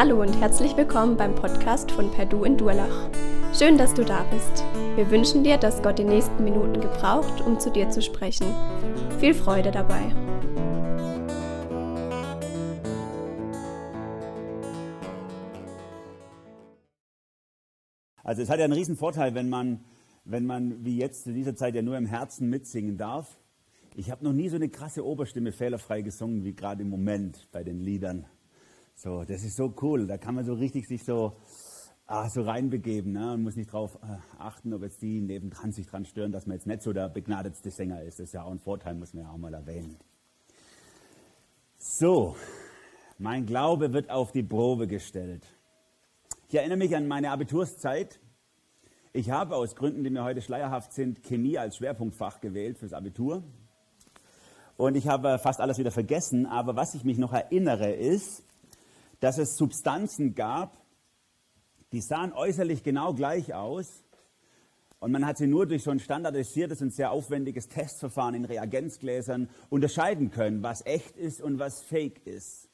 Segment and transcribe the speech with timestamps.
[0.00, 3.10] Hallo und herzlich willkommen beim Podcast von Perdu in Durlach.
[3.52, 4.62] Schön, dass du da bist.
[4.94, 8.46] Wir wünschen dir, dass Gott die nächsten Minuten gebraucht, um zu dir zu sprechen.
[9.18, 10.14] Viel Freude dabei.
[18.22, 19.84] Also es hat ja einen riesen Vorteil, wenn man,
[20.24, 23.40] wenn man wie jetzt zu dieser Zeit ja nur im Herzen mitsingen darf.
[23.96, 27.64] Ich habe noch nie so eine krasse Oberstimme fehlerfrei gesungen wie gerade im Moment bei
[27.64, 28.26] den Liedern.
[29.00, 30.08] So, das ist so cool.
[30.08, 31.36] Da kann man so richtig sich so,
[32.08, 33.34] ah, so reinbegeben ne?
[33.34, 36.56] und muss nicht darauf äh, achten, ob jetzt die nebendran sich dran stören, dass man
[36.56, 38.18] jetzt nicht so der begnadetste Sänger ist.
[38.18, 39.96] Das ist ja auch ein Vorteil, muss man ja auch mal erwähnen.
[41.78, 42.34] So,
[43.18, 45.46] mein Glaube wird auf die Probe gestellt.
[46.48, 48.18] Ich erinnere mich an meine Abiturszeit.
[49.12, 53.44] Ich habe aus Gründen, die mir heute schleierhaft sind, Chemie als Schwerpunktfach gewählt fürs Abitur.
[54.76, 56.46] Und ich habe fast alles wieder vergessen.
[56.46, 58.42] Aber was ich mich noch erinnere, ist,
[59.20, 60.76] dass es Substanzen gab,
[61.92, 64.04] die sahen äußerlich genau gleich aus.
[65.00, 69.48] Und man hat sie nur durch so ein standardisiertes und sehr aufwendiges Testverfahren in Reagenzgläsern
[69.70, 72.68] unterscheiden können, was echt ist und was fake ist.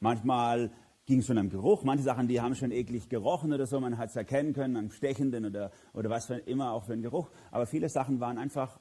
[0.00, 0.70] Manchmal
[1.06, 3.98] ging es schon am Geruch, manche Sachen, die haben schon eklig gerochen oder so, man
[3.98, 7.30] hat es erkennen können am Stechenden oder, oder was für, immer auch für einen Geruch.
[7.50, 8.80] Aber viele Sachen waren einfach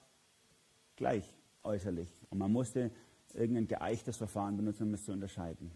[0.96, 2.10] gleich äußerlich.
[2.30, 2.92] Und man musste
[3.34, 5.72] irgendein geeichtes Verfahren benutzen, um es zu unterscheiden.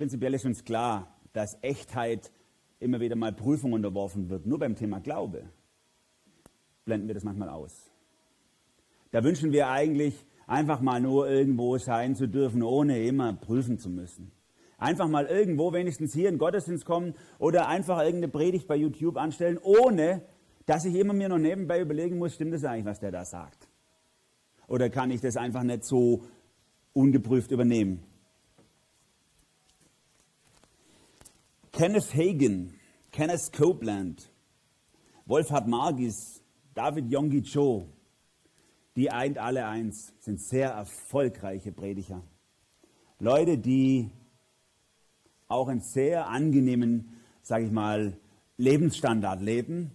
[0.00, 2.32] Prinzipiell ist uns klar, dass Echtheit
[2.78, 4.46] immer wieder mal Prüfung unterworfen wird.
[4.46, 5.50] Nur beim Thema Glaube
[6.86, 7.90] blenden wir das manchmal aus.
[9.10, 13.90] Da wünschen wir eigentlich einfach mal nur irgendwo sein zu dürfen, ohne immer prüfen zu
[13.90, 14.32] müssen.
[14.78, 19.58] Einfach mal irgendwo wenigstens hier in Gottesdienst kommen oder einfach irgendeine Predigt bei YouTube anstellen,
[19.62, 20.22] ohne
[20.64, 23.68] dass ich immer mir noch nebenbei überlegen muss, stimmt das eigentlich, was der da sagt?
[24.66, 26.22] Oder kann ich das einfach nicht so
[26.94, 28.09] ungeprüft übernehmen?
[31.80, 32.74] Kenneth Hagen,
[33.10, 34.30] Kenneth Copeland,
[35.24, 36.42] Wolfhard Margis,
[36.74, 37.88] David Yonggi Cho,
[38.96, 42.22] die eint alle eins, sind sehr erfolgreiche Prediger.
[43.18, 44.10] Leute, die
[45.48, 48.12] auch einen sehr angenehmen, sage ich mal,
[48.58, 49.90] Lebensstandard leben.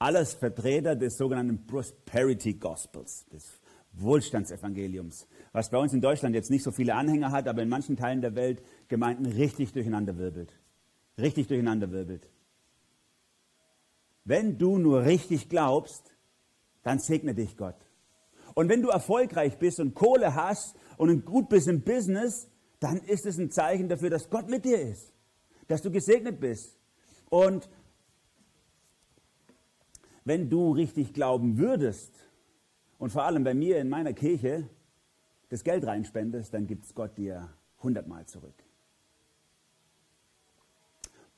[0.00, 3.60] Alles Vertreter des sogenannten Prosperity Gospels, des
[3.92, 7.96] Wohlstandsevangeliums, was bei uns in Deutschland jetzt nicht so viele Anhänger hat, aber in manchen
[7.96, 10.59] Teilen der Welt Gemeinden richtig durcheinander wirbelt
[11.20, 12.28] richtig durcheinander wirbelt.
[14.24, 16.14] Wenn du nur richtig glaubst,
[16.82, 17.76] dann segne dich Gott.
[18.54, 22.48] Und wenn du erfolgreich bist und Kohle hast und gut bist im Business,
[22.80, 25.12] dann ist es ein Zeichen dafür, dass Gott mit dir ist,
[25.68, 26.78] dass du gesegnet bist.
[27.28, 27.68] Und
[30.24, 32.12] wenn du richtig glauben würdest
[32.98, 34.68] und vor allem bei mir in meiner Kirche
[35.48, 37.48] das Geld reinspendest, dann gibt es Gott dir
[37.82, 38.54] hundertmal zurück.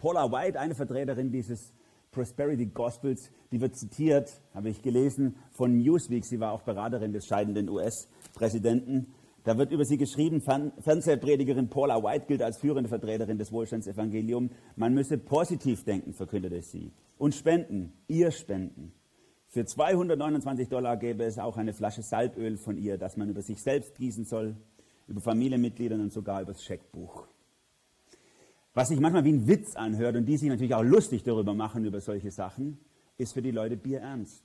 [0.02, 1.72] Paula White, eine Vertreterin dieses
[2.10, 6.24] Prosperity Gospels, die wird zitiert, habe ich gelesen, von Newsweek.
[6.24, 9.14] Sie war auch Beraterin des scheidenden US-Präsidenten.
[9.44, 14.50] Da wird über sie geschrieben, Fernsehpredigerin Paula White gilt als führende Vertreterin des Wohlstandsevangeliums.
[14.74, 16.90] Man müsse positiv denken, verkündete sie.
[17.16, 18.92] Und spenden, ihr spenden.
[19.46, 23.62] Für 229 Dollar gäbe es auch eine Flasche Salböl von ihr, das man über sich
[23.62, 24.56] selbst gießen soll,
[25.06, 27.28] über Familienmitglieder und sogar über das Scheckbuch
[28.74, 31.84] was sich manchmal wie ein Witz anhört und die sich natürlich auch lustig darüber machen,
[31.84, 32.78] über solche Sachen,
[33.18, 34.42] ist für die Leute Bier ernst.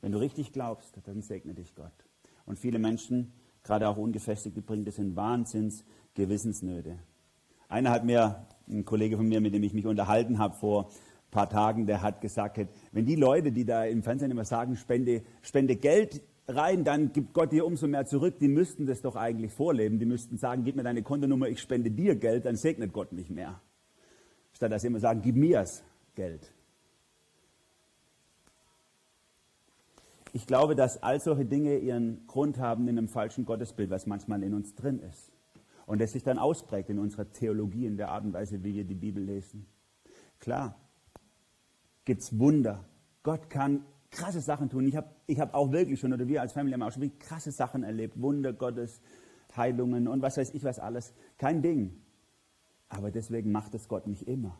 [0.00, 1.92] Wenn du richtig glaubst, dann segne dich Gott.
[2.44, 3.32] Und viele Menschen,
[3.62, 5.84] gerade auch Ungefestigte, bringen das in Wahnsinns
[6.14, 6.98] Gewissensnöte.
[7.68, 11.30] Einer hat mir, ein Kollege von mir, mit dem ich mich unterhalten habe vor ein
[11.30, 12.58] paar Tagen, der hat gesagt,
[12.92, 17.32] wenn die Leute, die da im Fernsehen immer sagen, spende, spende Geld rein, dann gibt
[17.32, 18.38] Gott dir umso mehr zurück.
[18.38, 19.98] Die müssten das doch eigentlich vorleben.
[19.98, 23.30] Die müssten sagen, gib mir deine Kontonummer, ich spende dir Geld, dann segnet Gott mich
[23.30, 23.60] mehr.
[24.52, 25.84] Statt dass sie immer sagen, gib mir das
[26.14, 26.52] Geld.
[30.32, 34.42] Ich glaube, dass all solche Dinge ihren Grund haben in einem falschen Gottesbild, was manchmal
[34.42, 35.32] in uns drin ist.
[35.86, 38.84] Und das sich dann ausprägt in unserer Theologie, in der Art und Weise, wie wir
[38.84, 39.66] die Bibel lesen.
[40.38, 40.74] Klar,
[42.04, 42.84] gibt es Wunder.
[43.22, 44.86] Gott kann krasse Sachen tun.
[44.86, 47.20] Ich habe ich hab auch wirklich schon, oder wir als Family haben auch schon wirklich
[47.20, 48.20] krasse Sachen erlebt.
[48.20, 49.00] Wunder Gottes,
[49.56, 51.14] Heilungen und was weiß ich was alles.
[51.38, 52.00] Kein Ding.
[52.88, 54.58] Aber deswegen macht es Gott nicht immer.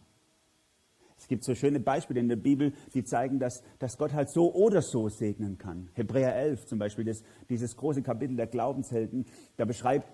[1.18, 4.54] Es gibt so schöne Beispiele in der Bibel, die zeigen, dass, dass Gott halt so
[4.54, 5.88] oder so segnen kann.
[5.94, 9.24] Hebräer 11 zum Beispiel, das, dieses große Kapitel der Glaubenshelden,
[9.56, 10.12] da beschreibt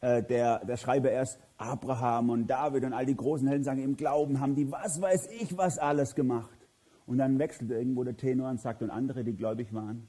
[0.00, 3.96] äh, der, der Schreiber erst Abraham und David und all die großen Helden sagen, im
[3.96, 6.63] Glauben haben die was weiß ich was alles gemacht.
[7.06, 10.08] Und dann wechselt irgendwo der Tenor und sagt, und andere, die gläubig waren,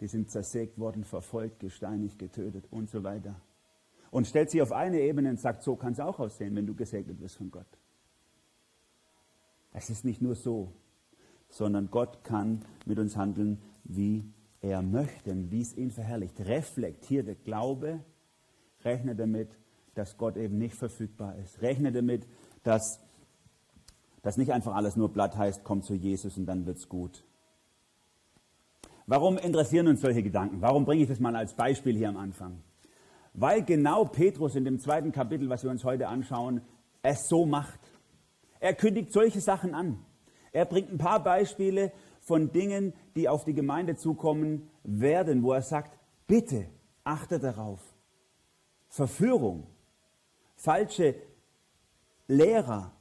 [0.00, 3.36] die sind zersägt worden, verfolgt, gesteinigt, getötet und so weiter.
[4.12, 6.74] und stellt sie auf eine Ebene und sagt, so kann es auch aussehen, wenn du
[6.74, 7.66] gesegnet wirst von Gott.
[9.72, 10.70] Es ist nicht nur so,
[11.48, 14.22] sondern Gott kann mit uns handeln, wie
[14.60, 16.38] er möchte, wie es ihn verherrlicht.
[16.40, 18.00] Reflektierte Glaube,
[18.84, 19.48] rechne damit,
[19.94, 21.62] dass Gott eben nicht verfügbar ist.
[21.62, 22.26] Rechne damit,
[22.64, 23.00] dass
[24.22, 27.24] das nicht einfach alles nur Blatt heißt, komm zu Jesus und dann wird's gut.
[29.06, 30.60] Warum interessieren uns solche Gedanken?
[30.60, 32.62] Warum bringe ich das mal als Beispiel hier am Anfang?
[33.34, 36.60] Weil genau Petrus in dem zweiten Kapitel, was wir uns heute anschauen,
[37.02, 37.80] es so macht.
[38.60, 39.98] Er kündigt solche Sachen an.
[40.52, 45.62] Er bringt ein paar Beispiele von Dingen, die auf die Gemeinde zukommen werden, wo er
[45.62, 46.68] sagt, bitte
[47.02, 47.80] achte darauf.
[48.88, 49.66] Verführung,
[50.54, 51.16] falsche
[52.28, 52.92] Lehrer,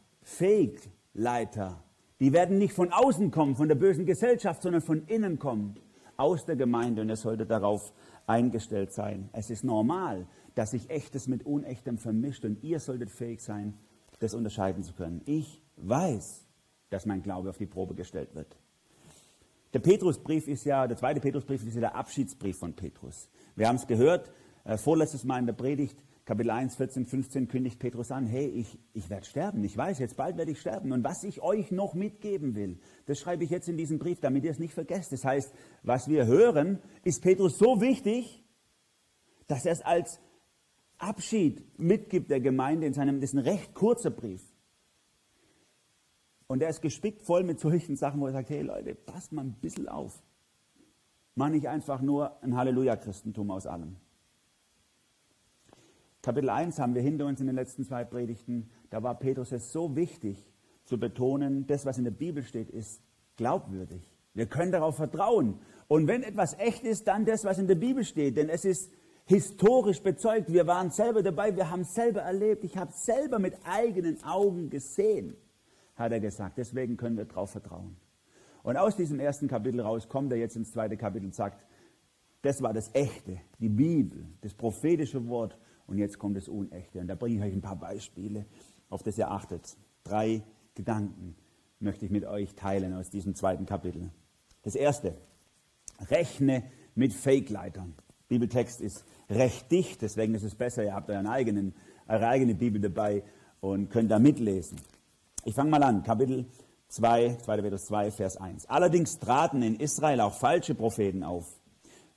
[1.13, 1.83] Fake-Leiter,
[2.19, 5.75] die werden nicht von außen kommen, von der bösen Gesellschaft, sondern von innen kommen,
[6.17, 7.01] aus der Gemeinde.
[7.01, 7.93] Und er sollte darauf
[8.27, 9.29] eingestellt sein.
[9.33, 13.77] Es ist normal, dass sich Echtes mit Unechtem vermischt und ihr solltet fähig sein,
[14.19, 15.21] das unterscheiden zu können.
[15.25, 16.45] Ich weiß,
[16.89, 18.57] dass mein Glaube auf die Probe gestellt wird.
[19.73, 23.29] Der Petrusbrief ist ja, der zweite Petrusbrief ist ja der Abschiedsbrief von Petrus.
[23.55, 24.31] Wir haben es gehört,
[24.65, 28.77] äh, vorletztes Mal in der Predigt, Kapitel 1, 14, 15 kündigt Petrus an, hey, ich,
[28.93, 30.91] ich werde sterben, ich weiß, jetzt bald werde ich sterben.
[30.91, 34.43] Und was ich euch noch mitgeben will, das schreibe ich jetzt in diesen Brief, damit
[34.43, 35.11] ihr es nicht vergesst.
[35.11, 35.51] Das heißt,
[35.81, 38.45] was wir hören, ist Petrus so wichtig,
[39.47, 40.19] dass er es als
[40.99, 44.43] Abschied mitgibt der Gemeinde in seinem, das ist ein recht kurzer Brief.
[46.45, 49.45] Und er ist gespickt voll mit solchen Sachen, wo er sagt, hey Leute, passt mal
[49.45, 50.21] ein bisschen auf.
[51.33, 53.95] Mach nicht einfach nur ein Halleluja-Christentum aus allem.
[56.21, 58.69] Kapitel 1 haben wir hinter uns in den letzten zwei Predigten.
[58.91, 60.45] Da war Petrus es so wichtig
[60.85, 63.01] zu betonen, das, was in der Bibel steht, ist
[63.37, 64.07] glaubwürdig.
[64.33, 65.59] Wir können darauf vertrauen.
[65.87, 68.37] Und wenn etwas echt ist, dann das, was in der Bibel steht.
[68.37, 68.91] Denn es ist
[69.25, 70.51] historisch bezeugt.
[70.51, 72.63] Wir waren selber dabei, wir haben es selber erlebt.
[72.63, 75.35] Ich habe es selber mit eigenen Augen gesehen,
[75.95, 76.57] hat er gesagt.
[76.57, 77.97] Deswegen können wir darauf vertrauen.
[78.63, 81.65] Und aus diesem ersten Kapitel raus kommt er jetzt ins zweite Kapitel und sagt,
[82.43, 85.57] das war das Echte, die Bibel, das prophetische Wort
[85.91, 86.99] und jetzt kommt das Unechte.
[86.99, 88.45] Und da bringe ich euch ein paar Beispiele,
[88.89, 89.75] auf das ihr achtet.
[90.05, 90.41] Drei
[90.73, 91.35] Gedanken
[91.79, 94.09] möchte ich mit euch teilen aus diesem zweiten Kapitel.
[94.63, 95.17] Das erste,
[96.09, 96.63] rechne
[96.95, 97.93] mit Fake-Leitern.
[98.29, 101.73] Bibeltext ist recht dicht, deswegen ist es besser, ihr habt euren eigenen,
[102.07, 103.23] eure eigene Bibel dabei
[103.59, 104.79] und könnt da mitlesen.
[105.43, 106.45] Ich fange mal an, Kapitel
[106.87, 107.61] 2, 2.
[107.61, 108.67] Petrus 2, Vers 1.
[108.67, 111.60] Allerdings traten in Israel auch falsche Propheten auf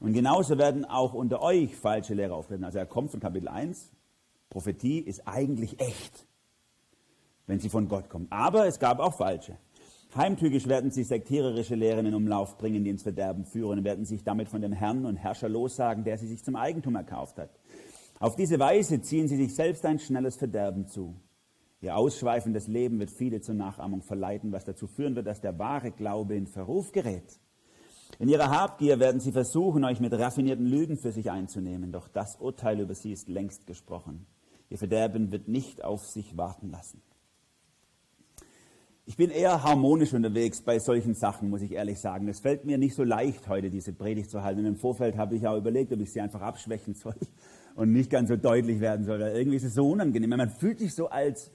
[0.05, 2.63] und genauso werden auch unter euch falsche Lehrer auftreten.
[2.63, 3.91] Also er kommt von Kapitel 1.
[4.51, 6.27] Prophetie ist eigentlich echt,
[7.47, 8.31] wenn sie von Gott kommt.
[8.31, 9.57] Aber es gab auch falsche.
[10.15, 14.23] Heimtückisch werden sie sektiererische Lehren in Umlauf bringen, die ins Verderben führen und werden sich
[14.23, 17.59] damit von dem Herrn und Herrscher lossagen, der sie sich zum Eigentum erkauft hat.
[18.21, 21.17] Auf diese Weise ziehen sie sich selbst ein schnelles Verderben zu.
[21.81, 25.93] Ihr ausschweifendes Leben wird viele zur Nachahmung verleiten, was dazu führen wird, dass der wahre
[25.93, 27.41] Glaube in Verruf gerät.
[28.19, 32.37] In ihrer Habgier werden sie versuchen, euch mit raffinierten Lügen für sich einzunehmen, doch das
[32.37, 34.27] Urteil über sie ist längst gesprochen.
[34.71, 37.03] Ihr Verderben wird nicht auf sich warten lassen.
[39.07, 42.27] Ich bin eher harmonisch unterwegs bei solchen Sachen, muss ich ehrlich sagen.
[42.27, 44.61] Es fällt mir nicht so leicht, heute diese Predigt zu halten.
[44.61, 47.15] Und im Vorfeld habe ich auch überlegt, ob ich sie einfach abschwächen soll
[47.75, 49.21] und nicht ganz so deutlich werden soll.
[49.21, 50.31] Weil irgendwie ist es so unangenehm.
[50.31, 51.53] Man fühlt sich so als,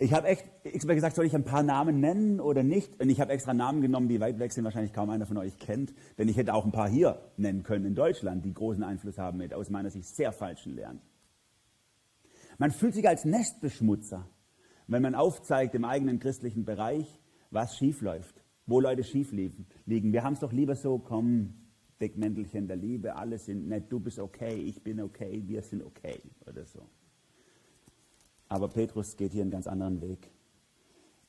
[0.00, 2.98] ich habe echt extra gesagt, soll ich ein paar Namen nennen oder nicht?
[2.98, 5.58] Und ich habe extra Namen genommen, die weit weg sind, wahrscheinlich kaum einer von euch
[5.58, 5.92] kennt.
[6.16, 9.36] Denn ich hätte auch ein paar hier nennen können in Deutschland, die großen Einfluss haben
[9.36, 11.00] mit aus meiner Sicht sehr falschen Lehren.
[12.56, 14.26] Man fühlt sich als Nestbeschmutzer,
[14.86, 19.66] wenn man aufzeigt im eigenen christlichen Bereich, was schief läuft, wo Leute schief liegen.
[19.84, 21.54] Wir haben es doch lieber so, komm,
[22.00, 26.22] Deckmäntelchen der Liebe, alle sind nett, du bist okay, ich bin okay, wir sind okay
[26.46, 26.88] oder so.
[28.50, 30.28] Aber Petrus geht hier einen ganz anderen Weg.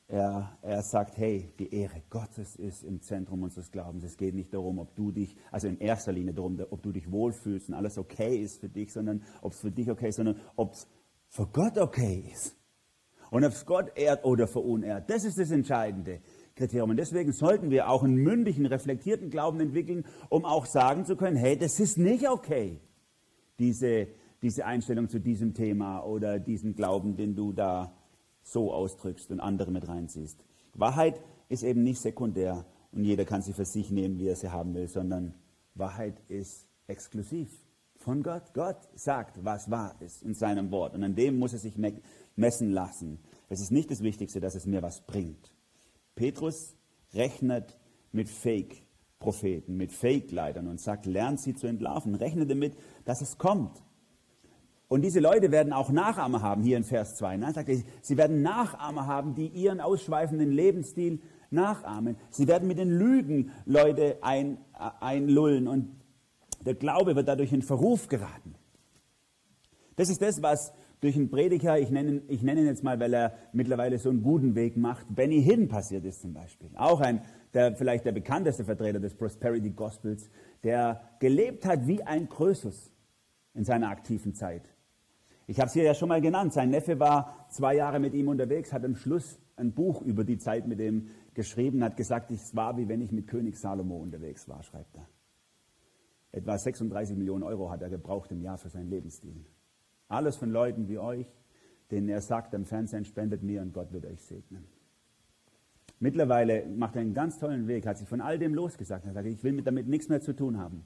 [0.08, 4.04] Er, er sagt, hey, die Ehre Gottes ist im Zentrum unseres Glaubens.
[4.04, 7.10] Es geht nicht darum, ob du dich, also in erster Linie darum, ob du dich
[7.12, 10.42] wohlfühlst und alles okay ist für dich, sondern ob es für dich okay ist, sondern
[10.56, 10.88] ob es
[11.28, 12.58] für Gott okay ist.
[13.30, 15.10] Und ob es Gott ehrt oder verunehrt.
[15.10, 16.22] Das ist das entscheidende
[16.56, 16.90] Kriterium.
[16.90, 21.38] Und deswegen sollten wir auch einen mündigen, reflektierten Glauben entwickeln, um auch sagen zu können,
[21.38, 22.82] hey, das ist nicht okay,
[23.60, 24.08] diese
[24.42, 27.94] diese Einstellung zu diesem Thema oder diesen Glauben, den du da
[28.44, 30.44] so ausdrückst und andere mit reinziehst.
[30.74, 34.50] Wahrheit ist eben nicht sekundär und jeder kann sie für sich nehmen, wie er sie
[34.50, 35.36] haben will, sondern
[35.76, 37.50] Wahrheit ist exklusiv
[37.96, 38.54] von Gott.
[38.54, 41.78] Gott sagt, was wahr ist in seinem Wort und an dem muss er sich
[42.36, 43.20] messen lassen.
[43.50, 45.54] Es ist nicht das Wichtigste, dass es mir was bringt.
[46.16, 46.76] Petrus
[47.14, 47.78] rechnet
[48.12, 52.16] mit Fake-Propheten, mit Fake-Leitern und sagt, lernt sie zu entlarven.
[52.16, 53.82] Rechne damit, dass es kommt.
[54.92, 57.38] Und diese Leute werden auch Nachahmer haben, hier in Vers 2.
[57.38, 57.54] Ne?
[57.54, 62.18] Sagt er, sie werden Nachahmer haben, die ihren ausschweifenden Lebensstil nachahmen.
[62.30, 65.96] Sie werden mit den Lügen Leute ein, äh, einlullen und
[66.66, 68.54] der Glaube wird dadurch in Verruf geraten.
[69.96, 73.14] Das ist das, was durch einen Prediger, ich nenne, ich nenne ihn jetzt mal, weil
[73.14, 76.70] er mittlerweile so einen guten Weg macht, Benny Hinn passiert ist zum Beispiel.
[76.76, 77.22] Auch ein,
[77.54, 80.30] der, vielleicht der bekannteste Vertreter des Prosperity Gospels,
[80.66, 82.92] der gelebt hat wie ein Krösus
[83.54, 84.64] in seiner aktiven Zeit.
[85.52, 86.54] Ich habe es hier ja schon mal genannt.
[86.54, 90.38] Sein Neffe war zwei Jahre mit ihm unterwegs, hat am Schluss ein Buch über die
[90.38, 94.48] Zeit mit ihm geschrieben, hat gesagt, es war wie wenn ich mit König Salomo unterwegs
[94.48, 95.10] war, schreibt er.
[96.32, 99.46] Etwa 36 Millionen Euro hat er gebraucht im Jahr für seinen Lebensstil.
[100.08, 101.28] Alles von Leuten wie euch,
[101.92, 104.64] denen er sagt, am Fernsehen spendet mir und Gott wird euch segnen.
[106.00, 109.06] Mittlerweile macht er einen ganz tollen Weg, hat sich von all dem losgesagt.
[109.06, 110.86] Er sagt, ich will damit nichts mehr zu tun haben.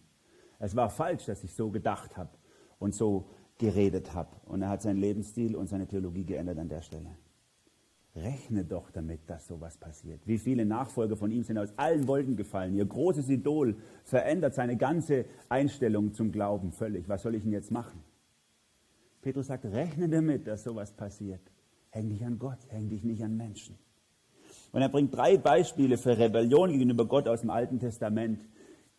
[0.57, 2.31] Es war falsch, dass ich so gedacht habe
[2.79, 4.30] und so geredet habe.
[4.46, 7.16] Und er hat seinen Lebensstil und seine Theologie geändert an der Stelle.
[8.16, 10.22] Rechne doch damit, dass sowas passiert.
[10.26, 12.74] Wie viele Nachfolger von ihm sind aus allen Wolken gefallen.
[12.76, 17.10] Ihr großes Idol verändert seine ganze Einstellung zum Glauben völlig.
[17.10, 18.04] Was soll ich denn jetzt machen?
[19.22, 21.42] Petrus sagt, rechne damit, dass sowas passiert.
[21.90, 23.76] Häng dich an Gott, häng dich nicht an Menschen.
[24.72, 28.40] Und er bringt drei Beispiele für Rebellion gegenüber Gott aus dem Alten Testament,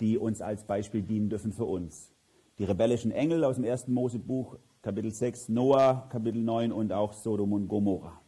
[0.01, 2.15] die uns als Beispiel dienen dürfen für uns
[2.59, 7.53] die rebellischen Engel aus dem ersten Mosebuch, Kapitel 6, Noah, Kapitel 9 und auch Sodom
[7.53, 8.21] und Gomorra.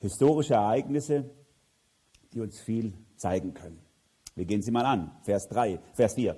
[0.00, 1.30] Historische Ereignisse,
[2.32, 3.78] die uns viel zeigen können.
[4.34, 5.10] Wir gehen sie mal an.
[5.22, 6.36] Vers 3, Vers 4.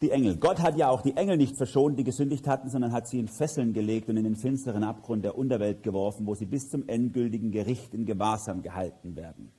[0.00, 0.36] Die Engel.
[0.36, 3.26] Gott hat ja auch die Engel nicht verschont, die gesündigt hatten, sondern hat sie in
[3.26, 7.50] Fesseln gelegt und in den finsteren Abgrund der Unterwelt geworfen, wo sie bis zum endgültigen
[7.50, 9.50] Gericht in Gewahrsam gehalten werden.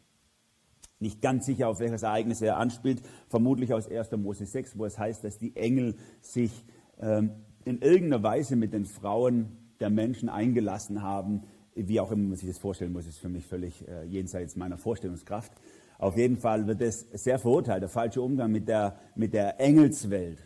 [1.00, 4.12] Nicht ganz sicher, auf welches Ereignis er anspielt, vermutlich aus 1.
[4.18, 6.66] Mose 6, wo es heißt, dass die Engel sich
[7.00, 7.32] ähm,
[7.64, 11.44] in irgendeiner Weise mit den Frauen der Menschen eingelassen haben.
[11.74, 14.78] Wie auch immer man sich das vorstellen muss, ist für mich völlig äh, jenseits meiner
[14.78, 15.54] Vorstellungskraft.
[16.00, 20.40] Auf jeden Fall wird es sehr verurteilt, der falsche Umgang mit der, mit der Engelswelt.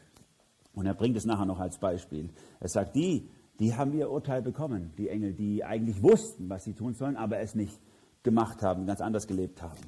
[0.74, 2.30] Und er bringt es nachher noch als Beispiel.
[2.60, 3.30] Er sagt, die,
[3.60, 7.40] die haben ihr Urteil bekommen, die Engel, die eigentlich wussten, was sie tun sollen, aber
[7.40, 7.80] es nicht
[8.24, 9.80] gemacht haben, ganz anders gelebt haben.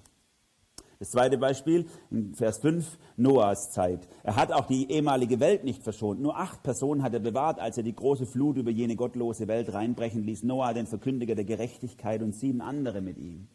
[1.00, 4.08] Das zweite Beispiel, in Vers 5, Noahs Zeit.
[4.24, 6.22] Er hat auch die ehemalige Welt nicht verschont.
[6.22, 9.74] Nur acht Personen hat er bewahrt, als er die große Flut über jene gottlose Welt
[9.74, 10.44] reinbrechen ließ.
[10.44, 13.48] Noah, den Verkündiger der Gerechtigkeit und sieben andere mit ihm.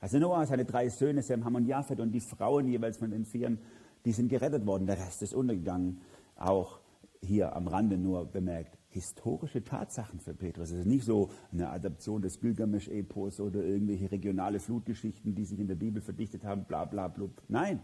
[0.00, 3.24] Also Noah, seine drei Söhne, Sem, Ham und Japhet und die Frauen jeweils von den
[3.24, 3.58] Vieren,
[4.04, 4.86] die sind gerettet worden.
[4.86, 6.00] Der Rest ist untergegangen.
[6.36, 6.78] Auch
[7.22, 10.70] hier am Rande nur bemerkt historische Tatsachen für Petrus.
[10.70, 15.66] Es ist nicht so eine Adaption des Gilgamesch-Epos oder irgendwelche regionale Flutgeschichten, die sich in
[15.66, 17.42] der Bibel verdichtet haben, bla bla blub.
[17.48, 17.80] Nein,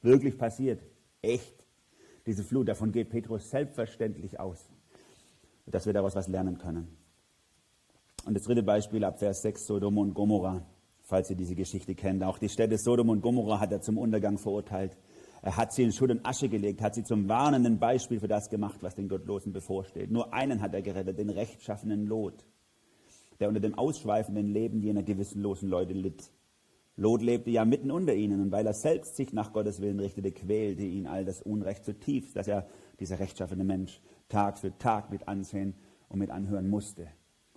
[0.00, 0.82] wirklich passiert.
[1.20, 1.66] Echt.
[2.24, 4.72] Diese Flut, davon geht Petrus selbstverständlich aus,
[5.66, 6.88] dass wir daraus was lernen können.
[8.24, 10.66] Und das dritte Beispiel ab Vers 6, Sodom und Gomorrah,
[11.02, 12.24] falls ihr diese Geschichte kennt.
[12.24, 14.96] Auch die Städte Sodom und Gomorrah hat er zum Untergang verurteilt.
[15.46, 18.50] Er hat sie in Schutt und Asche gelegt, hat sie zum warnenden Beispiel für das
[18.50, 20.10] gemacht, was den Gottlosen bevorsteht.
[20.10, 22.44] Nur einen hat er gerettet, den rechtschaffenen Lot,
[23.38, 26.32] der unter dem ausschweifenden Leben jener gewissenlosen Leute litt.
[26.96, 30.32] Lot lebte ja mitten unter ihnen und weil er selbst sich nach Gottes Willen richtete,
[30.32, 32.66] quälte ihn all das Unrecht zutiefst, dass er,
[32.98, 35.74] dieser rechtschaffene Mensch, Tag für Tag mit ansehen
[36.08, 37.06] und mit anhören musste.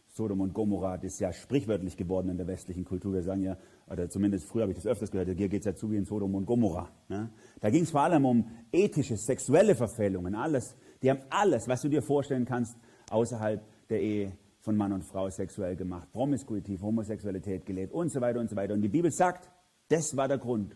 [0.09, 3.13] Sodom und Gomorrah, das ist ja sprichwörtlich geworden in der westlichen Kultur.
[3.13, 3.57] Wir sagen ja,
[3.89, 6.05] oder zumindest früher habe ich das öfters gehört, hier geht es ja zu wie in
[6.05, 6.89] Sodom und Gomorrah.
[7.07, 7.29] Ne?
[7.59, 10.75] Da ging es vor allem um ethische, sexuelle Verfehlungen, alles.
[11.01, 12.77] Die haben alles, was du dir vorstellen kannst,
[13.09, 16.11] außerhalb der Ehe von Mann und Frau sexuell gemacht.
[16.11, 18.73] Promiskuitiv, Homosexualität gelebt und so weiter und so weiter.
[18.73, 19.49] Und die Bibel sagt,
[19.87, 20.75] das war der Grund,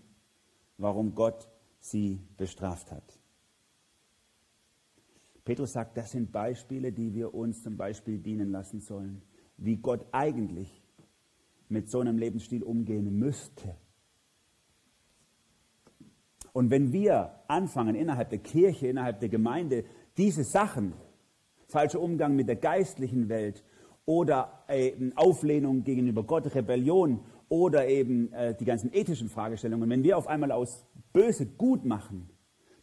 [0.77, 1.47] warum Gott
[1.79, 3.19] sie bestraft hat.
[5.45, 9.21] Petrus sagt, das sind Beispiele, die wir uns zum Beispiel dienen lassen sollen,
[9.57, 10.82] wie Gott eigentlich
[11.73, 13.75] mit so einem Lebensstil umgehen müsste.
[16.53, 19.83] Und wenn wir anfangen, innerhalb der Kirche, innerhalb der Gemeinde,
[20.17, 20.93] diese Sachen,
[21.67, 23.63] falscher Umgang mit der geistlichen Welt
[24.05, 30.17] oder eben Auflehnung gegenüber Gott, Rebellion oder eben äh, die ganzen ethischen Fragestellungen, wenn wir
[30.17, 32.29] auf einmal aus Böse gut machen,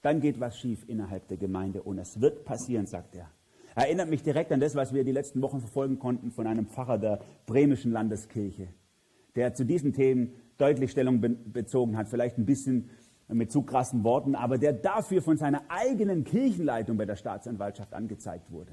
[0.02, 3.30] dann geht was schief innerhalb der Gemeinde und es wird passieren, sagt er.
[3.74, 6.98] Erinnert mich direkt an das, was wir die letzten Wochen verfolgen konnten von einem Pfarrer
[6.98, 8.68] der bremischen Landeskirche,
[9.36, 11.20] der zu diesen Themen deutlich Stellung
[11.52, 12.90] bezogen hat, vielleicht ein bisschen
[13.28, 18.50] mit zu krassen Worten, aber der dafür von seiner eigenen Kirchenleitung bei der Staatsanwaltschaft angezeigt
[18.50, 18.72] wurde.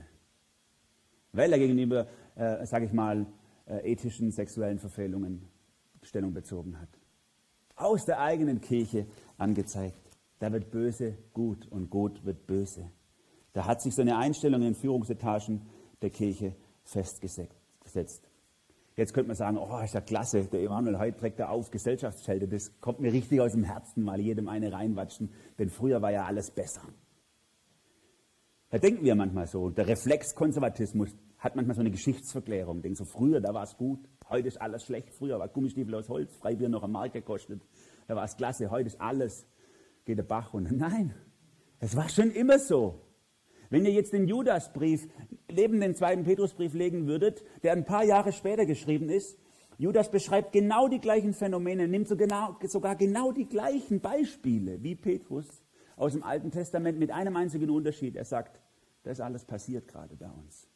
[1.32, 3.28] Weil er gegenüber, äh, sage ich mal,
[3.68, 5.48] äh, ethischen sexuellen Verfehlungen
[6.02, 6.90] Stellung bezogen hat.
[7.76, 9.06] Aus der eigenen Kirche
[9.38, 10.00] angezeigt.
[10.40, 12.90] Da wird böse gut und gut wird böse.
[13.54, 15.62] Da hat sich so eine Einstellung in Führungsetagen
[16.02, 18.30] der Kirche festgesetzt.
[18.98, 22.48] Jetzt könnte man sagen, oh, ist ja klasse, der Emanuel heute trägt er auf Gesellschaftsschelte.
[22.48, 26.25] Das kommt mir richtig aus dem Herzen, mal jedem eine reinwatschen, denn früher war ja
[26.25, 26.82] alles besser.
[28.72, 29.70] Da denken wir manchmal so.
[29.70, 32.82] Der Reflexkonservatismus hat manchmal so eine Geschichtsverklärung.
[32.82, 34.00] Denkt so, früher, da war es gut,
[34.30, 35.13] heute ist alles schlecht.
[35.13, 37.62] Früher war Gummistiefel aus Holz, Freibier noch am Markt gekostet.
[38.08, 39.46] Da war es klasse, heute ist alles,
[40.06, 40.74] geht der Bach runter.
[40.74, 41.13] Nein,
[41.80, 43.07] es war schon immer so.
[43.70, 45.08] Wenn ihr jetzt den Judasbrief
[45.52, 49.38] neben den zweiten Petrusbrief legen würdet, der ein paar Jahre später geschrieben ist,
[49.78, 54.96] Judas beschreibt genau die gleichen Phänomene, nimmt so genau, sogar genau die gleichen Beispiele wie
[54.96, 55.46] Petrus
[55.96, 58.16] aus dem Alten Testament mit einem einzigen Unterschied.
[58.16, 58.60] Er sagt,
[59.04, 60.68] das alles passiert gerade bei uns.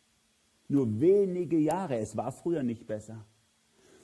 [0.68, 3.26] Nur wenige Jahre, es war früher nicht besser,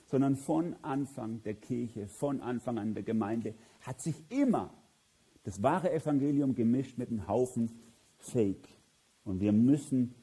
[0.06, 4.74] sondern von Anfang der Kirche, von Anfang an der Gemeinde hat sich immer
[5.44, 7.72] das wahre Evangelium gemischt mit einem Haufen
[8.18, 8.68] Fake.
[9.28, 10.16] Und wir müssen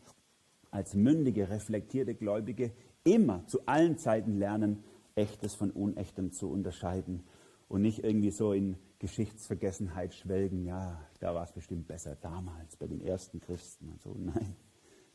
[0.70, 2.72] als mündige, reflektierte Gläubige
[3.04, 4.82] immer zu allen Zeiten lernen,
[5.14, 7.22] Echtes von Unechtem zu unterscheiden
[7.68, 10.64] und nicht irgendwie so in Geschichtsvergessenheit schwelgen.
[10.64, 14.14] Ja, da war es bestimmt besser damals bei den ersten Christen und so.
[14.18, 14.56] Nein,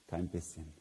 [0.07, 0.71] kein bisschen.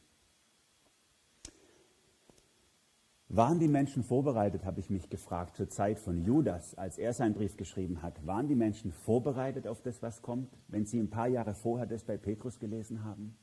[3.39, 7.35] Waren die Menschen vorbereitet, habe ich mich gefragt, zur Zeit von Judas, als er seinen
[7.35, 8.27] Brief geschrieben hat.
[8.27, 12.03] Waren die Menschen vorbereitet auf das, was kommt, wenn sie ein paar Jahre vorher das
[12.03, 13.37] bei Petrus gelesen haben?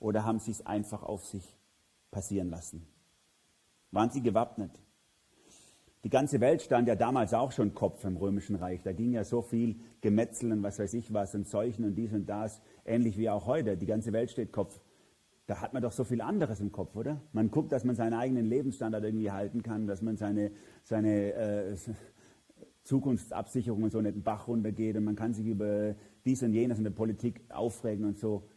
[0.00, 1.56] Oder haben sie es einfach auf sich
[2.10, 2.86] passieren lassen?
[3.90, 4.78] Waren sie gewappnet?
[6.04, 8.82] Die ganze Welt stand ja damals auch schon Kopf im Römischen Reich.
[8.82, 12.12] Da ging ja so viel Gemetzel und was weiß ich was und Seuchen und dies
[12.12, 13.78] und das, ähnlich wie auch heute.
[13.78, 14.78] Die ganze Welt steht Kopf
[15.46, 17.20] da hat man doch so viel anderes im Kopf, oder?
[17.32, 20.52] Man guckt, dass man seinen eigenen Lebensstandard irgendwie halten kann, dass man seine,
[20.84, 21.76] seine äh,
[22.84, 26.78] Zukunftsabsicherung und so nicht den Bach runtergeht und man kann sich über dies und jenes
[26.78, 28.48] in der Politik aufregen und so.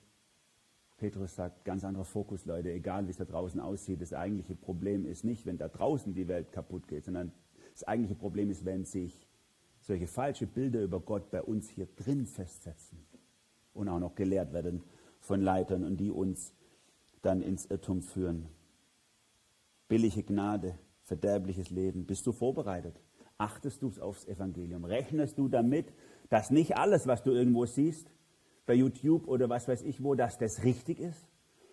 [0.97, 5.05] Petrus sagt, ganz anderer Fokus, Leute, egal wie es da draußen aussieht, das eigentliche Problem
[5.05, 7.33] ist nicht, wenn da draußen die Welt kaputt geht, sondern
[7.73, 9.27] das eigentliche Problem ist, wenn sich
[9.81, 12.99] solche falsche Bilder über Gott bei uns hier drin festsetzen
[13.73, 14.83] und auch noch gelehrt werden
[15.19, 16.53] von Leitern und die uns
[17.25, 18.47] dann ins Irrtum führen.
[19.87, 22.05] Billige Gnade, verderbliches Leben.
[22.05, 23.01] Bist du vorbereitet?
[23.37, 24.85] Achtest du aufs Evangelium?
[24.85, 25.91] Rechnest du damit,
[26.29, 28.09] dass nicht alles, was du irgendwo siehst,
[28.65, 31.27] bei YouTube oder was weiß ich wo, dass das richtig ist?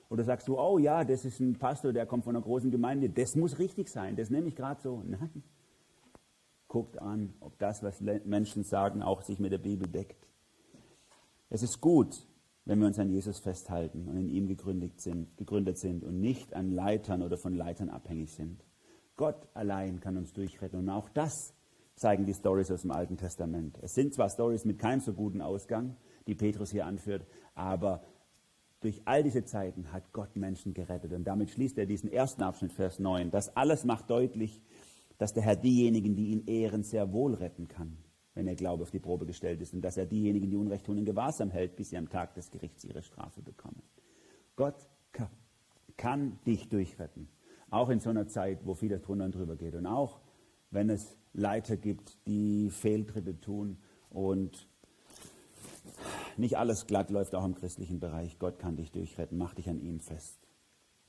[0.09, 3.09] Oder sagst du, oh ja, das ist ein Pastor, der kommt von einer großen Gemeinde,
[3.09, 5.03] das muss richtig sein, das nehme ich gerade so.
[5.07, 5.43] Nein.
[6.69, 10.27] Guckt an, ob das, was Menschen sagen, auch sich mit der Bibel deckt.
[11.49, 12.27] Es ist gut,
[12.65, 16.55] wenn wir uns an Jesus festhalten und in ihm gegründet sind, gegründet sind und nicht
[16.55, 18.65] an Leitern oder von Leitern abhängig sind.
[19.17, 21.55] Gott allein kann uns durchretten und auch das
[21.97, 23.79] zeigen die Stories aus dem Alten Testament.
[23.83, 25.97] Es sind zwar Stories mit keinem so guten Ausgang,
[26.27, 28.03] die Petrus hier anführt, aber
[28.81, 31.13] durch all diese Zeiten hat Gott Menschen gerettet.
[31.13, 33.31] Und damit schließt er diesen ersten Abschnitt, Vers 9.
[33.31, 34.61] Das alles macht deutlich,
[35.19, 38.02] dass der Herr diejenigen, die ihn ehren, sehr wohl retten kann
[38.35, 40.99] wenn der Glaube auf die Probe gestellt ist und dass er diejenigen, die Unrecht tun,
[40.99, 43.83] in Gewahrsam hält, bis sie am Tag des Gerichts ihre Strafe bekommen.
[44.57, 44.87] Gott
[45.97, 47.29] kann dich durchretten,
[47.71, 50.21] auch in so einer Zeit, wo vieles drunter und drüber geht und auch
[50.71, 53.77] wenn es Leiter gibt, die Fehltritte tun
[54.11, 54.67] und
[56.37, 58.39] nicht alles glatt läuft, auch im christlichen Bereich.
[58.39, 60.39] Gott kann dich durchretten, mach dich an ihm fest.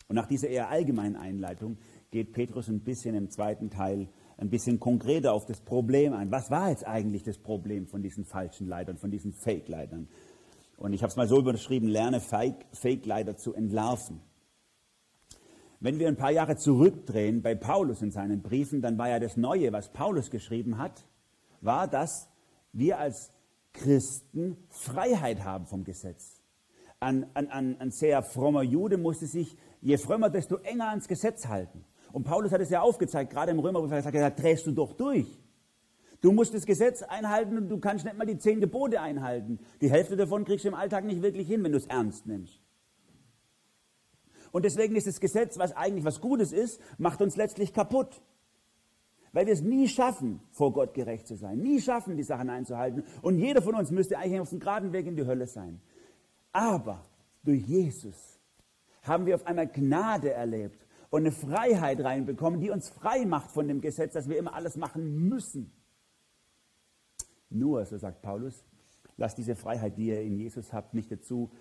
[0.08, 1.78] Und nach dieser eher allgemeinen Einleitung
[2.12, 6.32] geht Petrus ein bisschen im zweiten Teil ein bisschen konkreter auf das Problem ein.
[6.32, 10.08] Was war jetzt eigentlich das Problem von diesen falschen Leitern, von diesen Fake-Leitern?
[10.78, 14.22] Und ich habe es mal so überschrieben, lerne Fake-Leiter zu entlarven.
[15.80, 19.38] Wenn wir ein paar Jahre zurückdrehen bei Paulus in seinen Briefen, dann war ja das
[19.38, 21.04] Neue, was Paulus geschrieben hat,
[21.62, 22.30] war, dass
[22.72, 23.32] wir als
[23.74, 26.42] Christen Freiheit haben vom Gesetz.
[27.00, 31.84] Ein, ein, ein sehr frommer Jude musste sich, je frömmer, desto enger ans Gesetz halten.
[32.14, 34.94] Und Paulus hat es ja aufgezeigt, gerade im Römerbrief, er sagt, da drehst du doch
[34.94, 35.26] durch.
[36.22, 39.60] Du musst das Gesetz einhalten und du kannst nicht mal die zehn Gebote einhalten.
[39.82, 42.62] Die Hälfte davon kriegst du im Alltag nicht wirklich hin, wenn du es ernst nimmst.
[44.52, 48.22] Und deswegen ist das Gesetz, was eigentlich was Gutes ist, macht uns letztlich kaputt.
[49.32, 51.58] Weil wir es nie schaffen, vor Gott gerecht zu sein.
[51.58, 53.04] Nie schaffen, die Sachen einzuhalten.
[53.24, 55.82] Und jeder von uns müsste eigentlich auf dem geraden Weg in die Hölle sein.
[56.52, 57.04] Aber
[57.44, 58.40] durch Jesus
[59.02, 60.83] haben wir auf einmal Gnade erlebt
[61.14, 64.78] und eine Freiheit reinbekommen, die uns frei macht von dem Gesetz, dass wir immer alles
[64.78, 65.72] machen müssen.
[67.52, 68.66] Nur, so sagt Paulus,
[69.18, 71.52] lasst diese Freiheit, die ihr in Jesus habt, nicht dazu,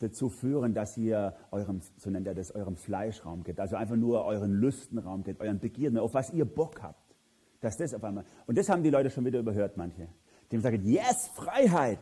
[0.00, 4.24] dazu führen, dass ihr eurem, so nennt er das, eurem Fleischraum geht, also einfach nur
[4.24, 7.14] euren Lüstenraum geht, euren Begierden, auf was ihr Bock habt.
[7.60, 10.08] Dass das auf einmal, und das haben die Leute schon wieder überhört, manche.
[10.50, 12.00] Dem sagen, yes, Freiheit.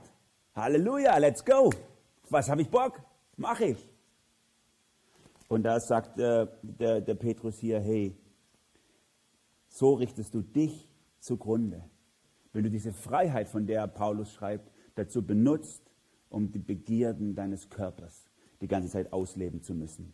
[0.54, 1.68] Halleluja, let's go.
[2.30, 2.98] Was habe ich Bock?
[3.36, 3.93] Mach ich.
[5.54, 8.16] Und da sagt äh, der, der Petrus hier, hey,
[9.68, 10.88] so richtest du dich
[11.20, 11.84] zugrunde.
[12.52, 15.92] Wenn du diese Freiheit, von der Paulus schreibt, dazu benutzt,
[16.28, 18.26] um die Begierden deines Körpers
[18.62, 20.12] die ganze Zeit ausleben zu müssen.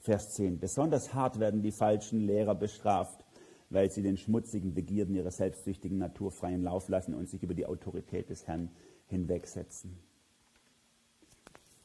[0.00, 0.58] Vers 10.
[0.58, 3.24] Besonders hart werden die falschen Lehrer bestraft,
[3.70, 7.66] weil sie den schmutzigen Begierden ihrer selbstsüchtigen Natur freien Lauf lassen und sich über die
[7.66, 8.68] Autorität des Herrn
[9.06, 9.96] hinwegsetzen.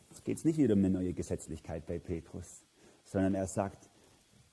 [0.10, 2.64] Es geht nicht wieder um eine neue Gesetzlichkeit bei Petrus,
[3.08, 3.90] sondern er sagt,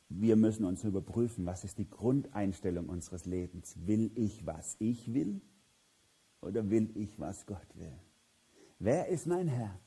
[0.08, 3.76] wir müssen uns überprüfen, was ist die Grundeinstellung unseres Lebens.
[3.84, 5.40] Will ich, was ich will
[6.40, 7.92] oder will ich, was Gott will?
[8.78, 9.78] Wer ist mein Herr?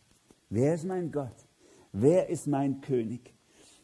[0.49, 1.47] Wer ist mein Gott?
[1.93, 3.33] Wer ist mein König?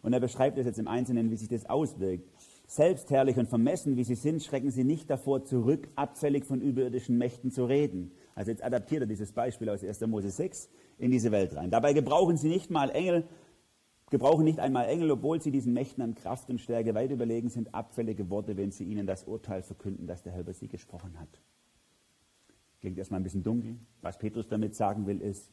[0.02, 2.30] Und er beschreibt es jetzt im Einzelnen, wie sich das auswirkt.
[2.68, 7.52] Selbstherrlich und vermessen, wie sie sind, schrecken sie nicht davor zurück, abfällig von überirdischen Mächten
[7.52, 8.12] zu reden.
[8.36, 10.02] Also jetzt adaptiert er dieses Beispiel aus 1.
[10.08, 11.72] Mose 6 in diese Welt rein.
[11.72, 13.26] Dabei gebrauchen sie nicht mal Engel,
[14.14, 17.74] gebrauchen nicht einmal Engel, obwohl sie diesen Mächten an Kraft und Stärke weit überlegen sind,
[17.74, 21.42] abfällige Worte, wenn sie ihnen das Urteil verkünden, das der Herr über sie gesprochen hat.
[22.80, 23.80] Klingt erstmal ein bisschen dunkel.
[24.02, 25.52] Was Petrus damit sagen will, ist,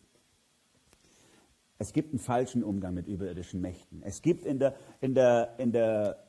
[1.78, 4.02] es gibt einen falschen Umgang mit überirdischen Mächten.
[4.02, 6.22] Es gibt in der, in der, in der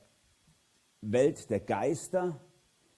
[1.02, 2.40] Welt der Geister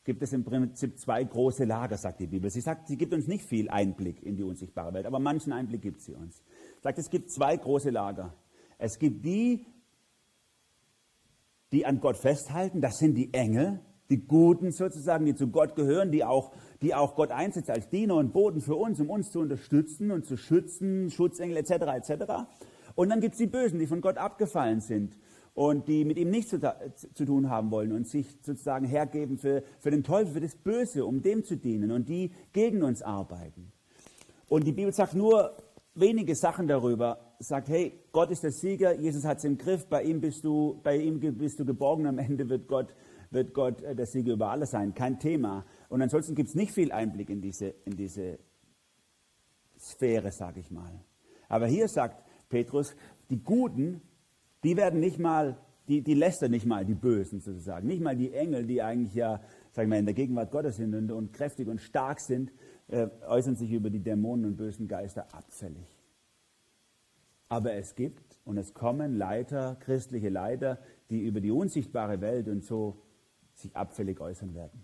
[0.04, 2.52] gibt es im Prinzip zwei große Lager, sagt die Bibel.
[2.52, 5.82] Sie sagt, sie gibt uns nicht viel Einblick in die unsichtbare Welt, aber manchen Einblick
[5.82, 6.38] gibt sie uns.
[6.38, 8.36] Sie sagt, es gibt zwei große Lager.
[8.84, 9.66] Es gibt die,
[11.72, 16.12] die an Gott festhalten, das sind die Engel, die Guten sozusagen, die zu Gott gehören,
[16.12, 19.40] die auch, die auch Gott einsetzt als Diener und Boden für uns, um uns zu
[19.40, 21.72] unterstützen und zu schützen, Schutzengel etc.
[21.72, 22.26] etc.
[22.96, 25.18] Und dann gibt es die Bösen, die von Gott abgefallen sind
[25.54, 26.60] und die mit ihm nichts zu,
[27.14, 31.06] zu, tun haben wollen und sich sozusagen hergeben für, für den Teufel, für das Böse,
[31.06, 33.72] um dem zu dienen und die gegen uns arbeiten.
[34.50, 35.56] Und die Bibel sagt nur
[35.96, 40.04] wenige Sachen darüber, sagt, hey, Gott ist der Sieger, Jesus hat es im Griff, bei
[40.04, 42.94] ihm bist du, bei ihm bist du geborgen, am Ende wird Gott,
[43.32, 45.66] wird Gott äh, der Sieger über alles sein, kein Thema.
[45.90, 48.40] Und ansonsten gibt es nicht viel Einblick in diese, in diese
[49.80, 51.00] Sphäre, sage ich mal.
[51.50, 52.96] Aber hier sagt Petrus,
[53.30, 54.02] die Guten
[54.64, 58.34] die werden nicht mal, die, die lästern nicht mal die Bösen sozusagen, nicht mal die
[58.34, 61.82] Engel, die eigentlich ja, sagen wir, in der Gegenwart Gottes sind und, und kräftig und
[61.82, 62.52] stark sind,
[62.88, 65.93] äh, äußern sich über die Dämonen und bösen Geister abfällig.
[67.54, 70.80] Aber es gibt und es kommen Leiter, christliche Leiter,
[71.12, 73.04] die über die unsichtbare Welt und so
[73.54, 74.84] sich abfällig äußern werden.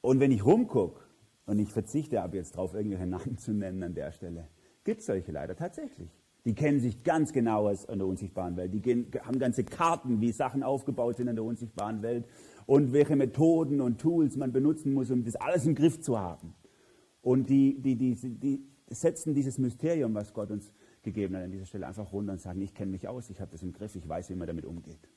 [0.00, 1.02] Und wenn ich rumgucke,
[1.44, 4.48] und ich verzichte ab jetzt darauf, irgendwelche Namen zu nennen an der Stelle,
[4.82, 6.08] gibt es solche Leiter tatsächlich.
[6.46, 8.72] Die kennen sich ganz genau aus in der unsichtbaren Welt.
[8.72, 12.26] Die gehen, haben ganze Karten, wie Sachen aufgebaut sind in der unsichtbaren Welt
[12.64, 16.54] und welche Methoden und Tools man benutzen muss, um das alles im Griff zu haben.
[17.20, 20.72] Und die, die, die, die setzen dieses Mysterium, was Gott uns
[21.04, 23.52] gegeben hat, an dieser Stelle einfach runter und sagen, ich kenne mich aus, ich habe
[23.52, 25.08] das im Griff, ich weiß, wie man damit umgeht.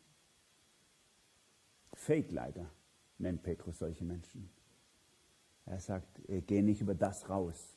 [1.94, 2.70] Fake leider
[3.18, 4.50] nennt Petrus solche Menschen.
[5.66, 7.76] Er sagt, geh nicht über das raus,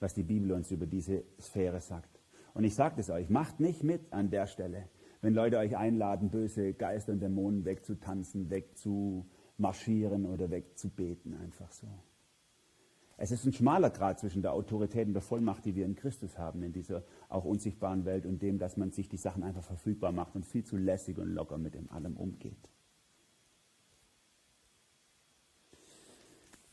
[0.00, 2.20] was die Bibel uns über diese Sphäre sagt.
[2.54, 4.88] Und ich sage es euch, macht nicht mit an der Stelle,
[5.20, 11.86] wenn Leute euch einladen, böse Geister und Dämonen wegzutanzen, wegzumarschieren oder wegzubeten, einfach so.
[13.22, 16.38] Es ist ein schmaler Grad zwischen der Autorität und der Vollmacht, die wir in Christus
[16.38, 20.10] haben, in dieser auch unsichtbaren Welt und dem, dass man sich die Sachen einfach verfügbar
[20.10, 22.70] macht und viel zu lässig und locker mit dem allem umgeht.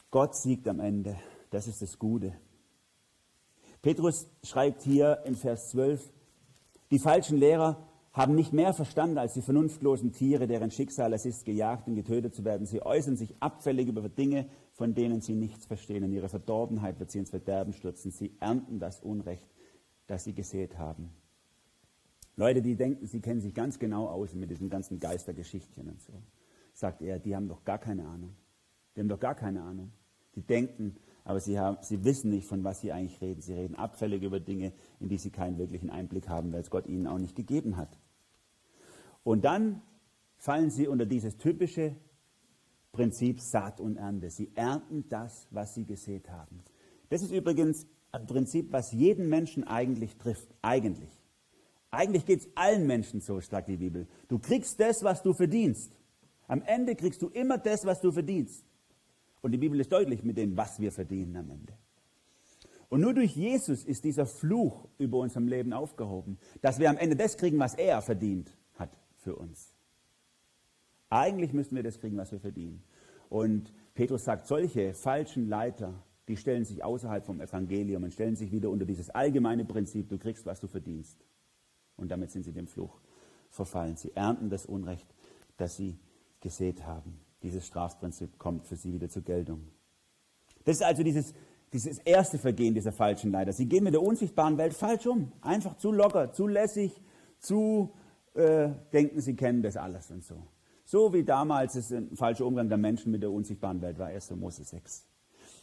[0.09, 1.17] Gott siegt am Ende.
[1.49, 2.33] Das ist das Gute.
[3.81, 6.13] Petrus schreibt hier in Vers 12,
[6.91, 11.43] die falschen Lehrer haben nicht mehr verstanden als die vernunftlosen Tiere, deren Schicksal es ist,
[11.43, 12.65] gejagt und getötet zu werden.
[12.65, 16.03] Sie äußern sich abfällig über Dinge, von denen sie nichts verstehen.
[16.03, 18.11] In ihre Verdorbenheit wird sie ins Verderben stürzen.
[18.11, 19.49] Sie ernten das Unrecht,
[20.05, 21.09] das sie gesät haben.
[22.35, 26.13] Leute, die denken, sie kennen sich ganz genau aus mit diesen ganzen Geistergeschichtchen und so,
[26.73, 28.35] sagt er, die haben doch gar keine Ahnung.
[28.95, 29.91] Die haben doch gar keine Ahnung.
[30.35, 33.41] Die denken, aber sie, haben, sie wissen nicht, von was sie eigentlich reden.
[33.41, 36.85] Sie reden abfällig über Dinge, in die sie keinen wirklichen Einblick haben, weil es Gott
[36.85, 37.97] ihnen auch nicht gegeben hat.
[39.23, 39.81] Und dann
[40.35, 41.95] fallen sie unter dieses typische
[42.97, 44.31] Prinzip Saat und Ernte.
[44.31, 46.63] Sie ernten das, was sie gesät haben.
[47.09, 50.49] Das ist übrigens ein Prinzip, was jeden Menschen eigentlich trifft.
[50.63, 51.11] Eigentlich.
[51.91, 54.07] Eigentlich geht es allen Menschen so, sagt die Bibel.
[54.27, 55.91] Du kriegst das, was du verdienst.
[56.47, 58.65] Am Ende kriegst du immer das, was du verdienst.
[59.41, 61.73] Und die Bibel ist deutlich mit dem, was wir verdienen am Ende.
[62.89, 67.15] Und nur durch Jesus ist dieser Fluch über unserem Leben aufgehoben, dass wir am Ende
[67.15, 69.71] das kriegen, was er verdient hat für uns.
[71.09, 72.83] Eigentlich müssten wir das kriegen, was wir verdienen.
[73.29, 75.93] Und Petrus sagt, solche falschen Leiter,
[76.27, 80.17] die stellen sich außerhalb vom Evangelium und stellen sich wieder unter dieses allgemeine Prinzip, du
[80.17, 81.17] kriegst, was du verdienst.
[81.95, 82.99] Und damit sind sie dem Fluch
[83.49, 83.95] verfallen.
[83.97, 85.07] Sie ernten das Unrecht,
[85.57, 85.97] das sie
[86.41, 87.19] gesät haben.
[87.43, 89.67] Dieses Strafprinzip kommt für sie wieder zur Geltung.
[90.65, 91.33] Das ist also dieses,
[91.73, 93.53] dieses erste Vergehen dieser falschen Leiter.
[93.53, 95.31] Sie gehen mit der unsichtbaren Welt falsch um.
[95.41, 97.01] Einfach zu locker, zu lässig,
[97.39, 97.93] zu
[98.33, 100.43] äh, denken, sie kennen das alles und so.
[100.87, 104.31] So wie damals es ein falscher Umgang der Menschen mit der unsichtbaren Welt war, 1.
[104.31, 105.05] Mose 6.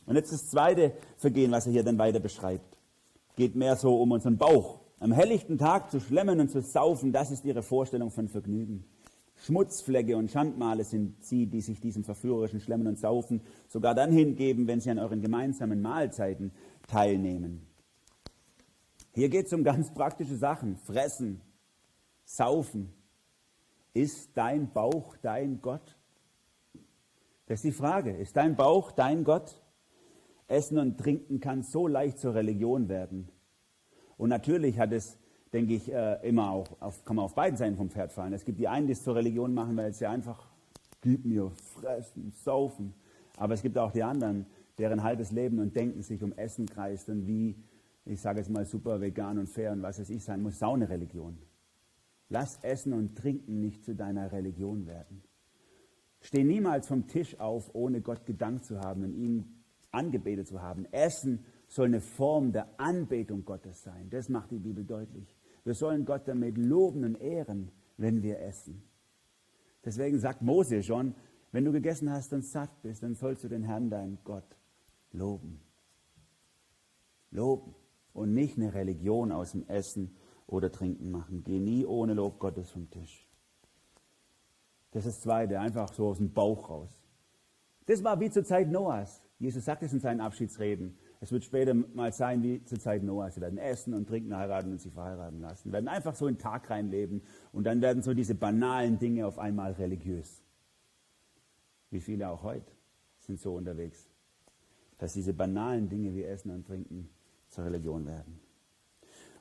[0.04, 2.76] Und jetzt das zweite Vergehen, was er hier dann weiter beschreibt,
[3.34, 4.80] geht mehr so um unseren Bauch.
[5.00, 8.84] Am helllichten Tag zu schlemmen und zu saufen, das ist ihre Vorstellung von Vergnügen.
[9.36, 14.66] Schmutzflecke und Schandmale sind sie, die sich diesem verführerischen Schlemmen und Saufen sogar dann hingeben,
[14.66, 16.52] wenn sie an euren gemeinsamen Mahlzeiten
[16.86, 17.66] teilnehmen.
[19.14, 20.76] Hier geht es um ganz praktische Sachen.
[20.76, 21.40] Fressen,
[22.26, 22.92] saufen.
[23.94, 25.96] Ist dein Bauch dein Gott?
[27.46, 28.10] Das ist die Frage.
[28.10, 29.62] Ist dein Bauch dein Gott?
[30.46, 33.30] Essen und Trinken kann so leicht zur Religion werden.
[34.18, 35.18] Und natürlich hat es
[35.54, 38.32] denke ich, äh, immer auch, auf, kann man auf beiden Seiten vom Pferd fallen.
[38.32, 40.48] Es gibt die einen, die es zur Religion machen, weil sie einfach,
[41.00, 42.92] gib mir, fressen, saufen.
[43.36, 44.46] Aber es gibt auch die anderen,
[44.78, 47.54] deren halbes Leben und Denken sich um Essen kreist und wie,
[48.04, 50.74] ich sage jetzt mal, super vegan und fair und was es ich sein muss, sau
[50.74, 51.38] eine Religion.
[52.28, 55.22] Lass Essen und Trinken nicht zu deiner Religion werden.
[56.20, 60.86] Steh niemals vom Tisch auf, ohne Gott gedankt zu haben und ihn angebetet zu haben.
[60.86, 64.08] Essen soll eine Form der Anbetung Gottes sein.
[64.10, 65.36] Das macht die Bibel deutlich.
[65.64, 68.82] Wir sollen Gott damit loben und ehren, wenn wir essen.
[69.84, 71.14] Deswegen sagt Mose schon,
[71.52, 74.56] wenn du gegessen hast und satt bist, dann sollst du den Herrn, deinen Gott,
[75.12, 75.60] loben.
[77.30, 77.74] Loben
[78.12, 81.42] und nicht eine Religion aus dem Essen oder Trinken machen.
[81.44, 83.28] Geh nie ohne Lob Gottes vom Tisch.
[84.90, 86.90] Das ist das Zweite, einfach so aus dem Bauch raus.
[87.86, 89.22] Das war wie zur Zeit Noahs.
[89.38, 90.96] Jesus sagt es in seinen Abschiedsreden.
[91.20, 93.34] Es wird später mal sein wie zur Zeit Noahs.
[93.34, 95.68] Sie werden essen und trinken, heiraten und sich verheiraten lassen.
[95.68, 99.26] Sie werden einfach so in den Tag reinleben und dann werden so diese banalen Dinge
[99.26, 100.42] auf einmal religiös.
[101.90, 102.72] Wie viele auch heute
[103.18, 104.08] sind so unterwegs,
[104.98, 107.08] dass diese banalen Dinge wie Essen und Trinken
[107.48, 108.40] zur Religion werden.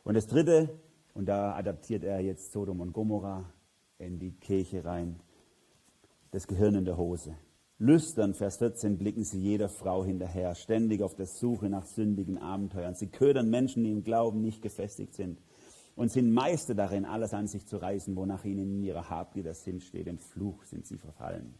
[0.04, 0.70] Und das Dritte,
[1.14, 3.52] und da adaptiert er jetzt Sodom und Gomorra
[3.98, 5.20] in die Kirche rein,
[6.32, 7.36] das Gehirn in der Hose.
[7.80, 12.96] Lüstern, Vers 14, blicken sie jeder Frau hinterher, ständig auf der Suche nach sündigen Abenteuern.
[12.96, 15.42] Sie ködern Menschen, die im Glauben nicht gefestigt sind
[15.96, 19.54] und sind Meister darin, alles an sich zu reißen, wonach ihnen in ihrer Habgier der
[19.54, 20.08] Sinn steht.
[20.08, 21.56] Im Fluch sind sie verfallen.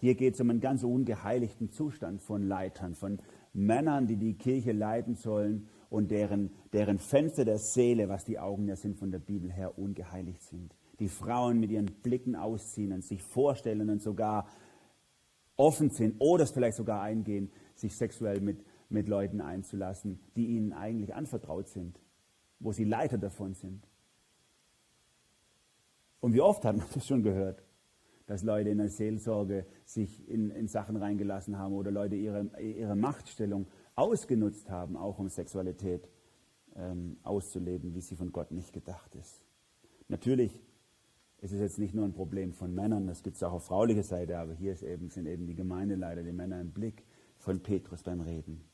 [0.00, 3.18] Hier geht es um einen ganz ungeheiligten Zustand von Leitern, von
[3.52, 8.66] Männern, die die Kirche leiten sollen und deren, deren Fenster der Seele, was die Augen
[8.66, 10.74] ja sind von der Bibel her, ungeheiligt sind.
[10.98, 14.48] Die Frauen mit ihren Blicken ausziehen und sich vorstellen und sogar
[15.56, 20.72] offen sind oder es vielleicht sogar eingehen, sich sexuell mit, mit Leuten einzulassen, die ihnen
[20.72, 22.00] eigentlich anvertraut sind,
[22.60, 23.86] wo sie Leiter davon sind.
[26.20, 27.62] Und wie oft hat man das schon gehört,
[28.26, 32.96] dass Leute in der Seelsorge sich in, in Sachen reingelassen haben oder Leute ihre, ihre
[32.96, 33.66] Machtstellung
[33.96, 36.08] ausgenutzt haben, auch um Sexualität
[36.74, 39.42] ähm, auszuleben, wie sie von Gott nicht gedacht ist.
[40.08, 40.60] Natürlich
[41.44, 44.02] es ist jetzt nicht nur ein Problem von Männern, das gibt es auch auf fraulicher
[44.02, 47.04] Seite, aber hier eben, sind eben die Gemeindeleiter, die Männer im Blick
[47.36, 48.64] von Petrus beim Reden.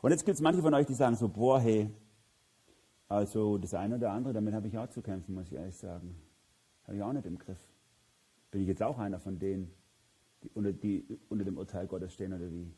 [0.00, 1.90] Und jetzt gibt es manche von euch, die sagen so, boah, hey,
[3.06, 6.16] also das eine oder andere, damit habe ich auch zu kämpfen, muss ich ehrlich sagen.
[6.84, 7.60] Habe ich auch nicht im Griff.
[8.50, 9.70] Bin ich jetzt auch einer von denen,
[10.42, 12.72] die unter, die unter dem Urteil Gottes stehen oder wie?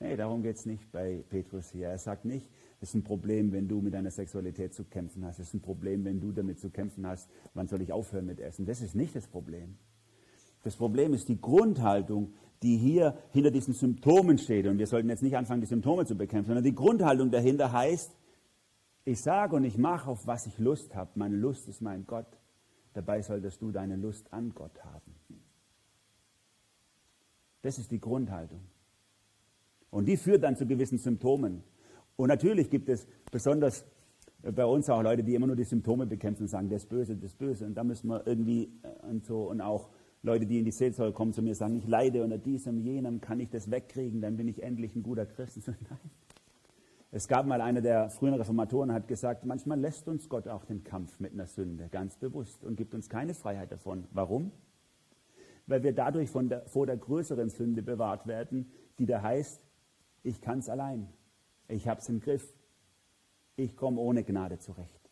[0.00, 1.88] Nee, darum geht es nicht bei Petrus hier.
[1.88, 2.48] Er sagt nicht,
[2.80, 5.40] es ist ein Problem, wenn du mit deiner Sexualität zu kämpfen hast.
[5.40, 8.38] Es ist ein Problem, wenn du damit zu kämpfen hast, wann soll ich aufhören mit
[8.38, 8.64] Essen.
[8.64, 9.76] Das ist nicht das Problem.
[10.62, 14.66] Das Problem ist die Grundhaltung, die hier hinter diesen Symptomen steht.
[14.66, 18.14] Und wir sollten jetzt nicht anfangen, die Symptome zu bekämpfen, sondern die Grundhaltung dahinter heißt,
[19.04, 21.10] ich sage und ich mache, auf was ich Lust habe.
[21.14, 22.38] Meine Lust ist mein Gott.
[22.92, 25.14] Dabei solltest du deine Lust an Gott haben.
[27.62, 28.60] Das ist die Grundhaltung.
[29.90, 31.62] Und die führt dann zu gewissen Symptomen.
[32.16, 33.84] Und natürlich gibt es besonders
[34.42, 37.16] bei uns auch Leute, die immer nur die Symptome bekämpfen und sagen, das ist böse,
[37.16, 37.66] das ist böse.
[37.66, 39.48] Und da müssen wir irgendwie äh, und so.
[39.48, 39.88] Und auch
[40.22, 43.40] Leute, die in die Seelsorge kommen zu mir, sagen, ich leide unter diesem, jenem, kann
[43.40, 45.58] ich das wegkriegen, dann bin ich endlich ein guter Christ.
[45.66, 45.98] Nein.
[47.10, 50.84] Es gab mal einer der frühen Reformatoren, hat gesagt, manchmal lässt uns Gott auch den
[50.84, 54.04] Kampf mit einer Sünde, ganz bewusst, und gibt uns keine Freiheit davon.
[54.12, 54.52] Warum?
[55.66, 59.62] Weil wir dadurch der, vor der größeren Sünde bewahrt werden, die da heißt,
[60.22, 61.08] ich kann es allein.
[61.68, 62.54] Ich habe es im Griff.
[63.56, 65.08] Ich komme ohne Gnade zurecht.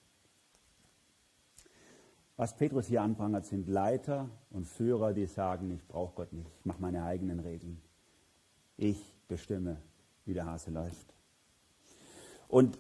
[2.37, 6.65] Was Petrus hier anprangert, sind Leiter und Führer, die sagen, ich brauche Gott nicht, ich
[6.67, 7.81] mache meine eigenen Regeln.
[8.77, 9.79] Ich bestimme,
[10.27, 11.15] wie der Hase läuft.
[12.49, 12.79] Und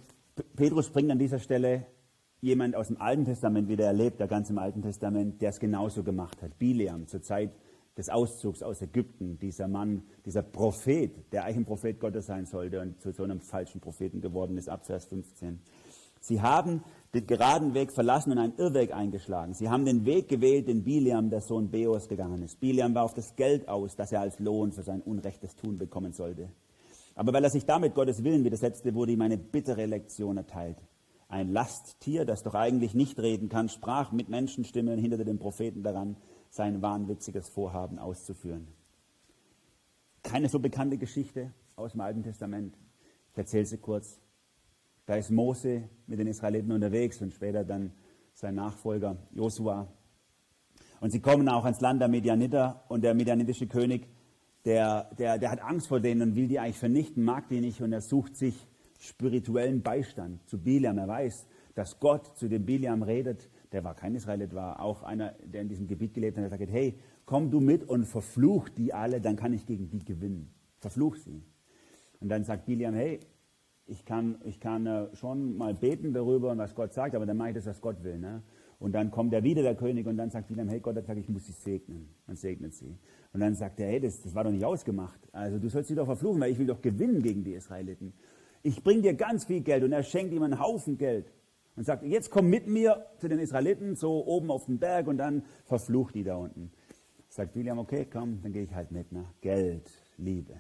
[0.54, 1.86] Petrus bringt an dieser Stelle
[2.42, 6.02] jemand aus dem Alten Testament wieder erlebt, der ganz im Alten Testament, der es genauso
[6.02, 6.58] gemacht hat.
[6.58, 7.50] Bileam zur Zeit
[7.96, 12.80] des Auszugs aus Ägypten, dieser Mann, dieser Prophet, der eigentlich ein Prophet Gottes sein sollte
[12.80, 15.60] und zu so einem falschen Propheten geworden ist, ab Vers 15.
[16.20, 16.82] Sie haben
[17.14, 19.54] den geraden Weg verlassen und einen Irrweg eingeschlagen.
[19.54, 22.60] Sie haben den Weg gewählt, den Biliam, der Sohn Beos, gegangen ist.
[22.60, 26.12] Biliam war auf das Geld aus, das er als Lohn für sein unrechtes Tun bekommen
[26.12, 26.50] sollte.
[27.14, 30.76] Aber weil er sich damit Gottes Willen widersetzte, wurde ihm eine bittere Lektion erteilt.
[31.28, 35.82] Ein Lasttier, das doch eigentlich nicht reden kann, sprach mit Menschenstimme und hinderte den Propheten
[35.82, 36.16] daran,
[36.50, 38.68] sein wahnwitziges Vorhaben auszuführen.
[40.22, 42.76] Keine so bekannte Geschichte aus dem Alten Testament.
[43.32, 44.20] Ich erzähle sie kurz.
[45.06, 47.92] Da ist Mose mit den Israeliten unterwegs und später dann
[48.32, 49.86] sein Nachfolger Josua.
[51.00, 54.08] Und sie kommen auch ans Land der Medianiter und der medianitische König,
[54.64, 57.80] der, der, der hat Angst vor denen und will die eigentlich vernichten, mag die nicht
[57.80, 58.66] und er sucht sich
[58.98, 60.98] spirituellen Beistand zu Biliam.
[60.98, 63.48] Er weiß, dass Gott zu dem Biliam redet.
[63.76, 66.44] Der war kein Israelit, war auch einer, der in diesem Gebiet gelebt hat.
[66.44, 66.94] Er sagt, hey,
[67.26, 70.50] komm du mit und verfluch die alle, dann kann ich gegen die gewinnen.
[70.78, 71.42] Verfluch sie.
[72.18, 73.20] Und dann sagt Biliam, hey,
[73.84, 77.50] ich kann, ich kann äh, schon mal beten darüber was Gott sagt, aber dann mache
[77.50, 78.18] ich das, was Gott will.
[78.18, 78.42] Ne?
[78.78, 81.20] Und dann kommt er wieder, der König, und dann sagt Biliam, hey, Gott hat gesagt,
[81.20, 82.08] ich muss sie segnen.
[82.26, 82.96] Man segnet sie.
[83.34, 85.20] Und dann sagt er, hey, das, das war doch nicht ausgemacht.
[85.32, 88.14] Also du sollst sie doch verfluchen, weil ich will doch gewinnen gegen die Israeliten
[88.66, 91.32] ich bringe dir ganz viel Geld und er schenkt ihm einen Haufen Geld
[91.76, 95.18] und sagt, jetzt komm mit mir zu den Israeliten, so oben auf den Berg und
[95.18, 96.72] dann verflucht die da unten.
[97.28, 99.12] Sagt William, okay, komm, dann gehe ich halt mit.
[99.12, 99.26] Ne?
[99.42, 100.54] Geld, Liebe.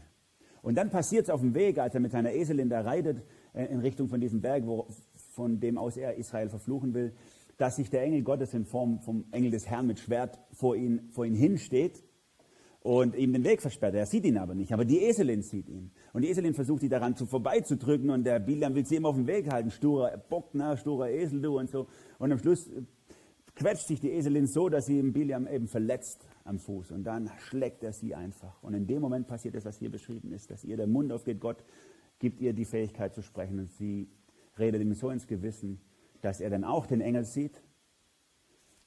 [0.62, 3.22] Und dann passiert es auf dem Weg, als er mit seiner Eselin da reitet,
[3.54, 4.88] äh, in Richtung von diesem Berg, wo,
[5.32, 7.14] von dem aus er Israel verfluchen will,
[7.56, 11.08] dass sich der Engel Gottes in Form vom Engel des Herrn mit Schwert vor ihn,
[11.10, 12.02] vor ihn hinsteht
[12.86, 13.96] und ihm den Weg versperrt.
[13.96, 15.90] Er sieht ihn aber nicht, aber die Eselin sieht ihn.
[16.12, 19.16] Und die Eselin versucht, die daran zu vorbeizudrücken und der Biliam will sie immer auf
[19.16, 19.72] den Weg halten.
[19.72, 21.88] Sturer Bock, na, sturer Esel, du und so.
[22.20, 22.70] Und am Schluss
[23.56, 26.92] quetscht sich die Eselin so, dass sie Biliam eben verletzt am Fuß.
[26.92, 28.62] Und dann schlägt er sie einfach.
[28.62, 31.40] Und in dem Moment passiert das, was hier beschrieben ist, dass ihr der Mund aufgeht.
[31.40, 31.64] Gott
[32.20, 34.08] gibt ihr die Fähigkeit zu sprechen und sie
[34.60, 35.80] redet ihm so ins Gewissen,
[36.20, 37.60] dass er dann auch den Engel sieht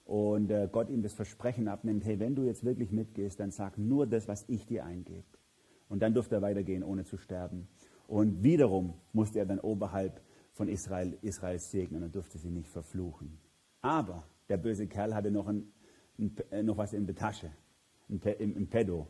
[0.10, 3.78] und äh, Gott ihm das Versprechen abnimmt, hey, wenn du jetzt wirklich mitgehst, dann sag
[3.78, 5.24] nur das, was ich dir eingebe.
[5.88, 7.68] Und dann durfte er weitergehen, ohne zu sterben.
[8.08, 10.20] Und wiederum musste er dann oberhalb
[10.52, 13.38] von Israel, Israel segnen und durfte sie nicht verfluchen.
[13.82, 15.72] Aber der böse Kerl hatte noch, ein,
[16.18, 17.52] ein, äh, noch was in der Tasche,
[18.08, 19.08] im, im Pedo.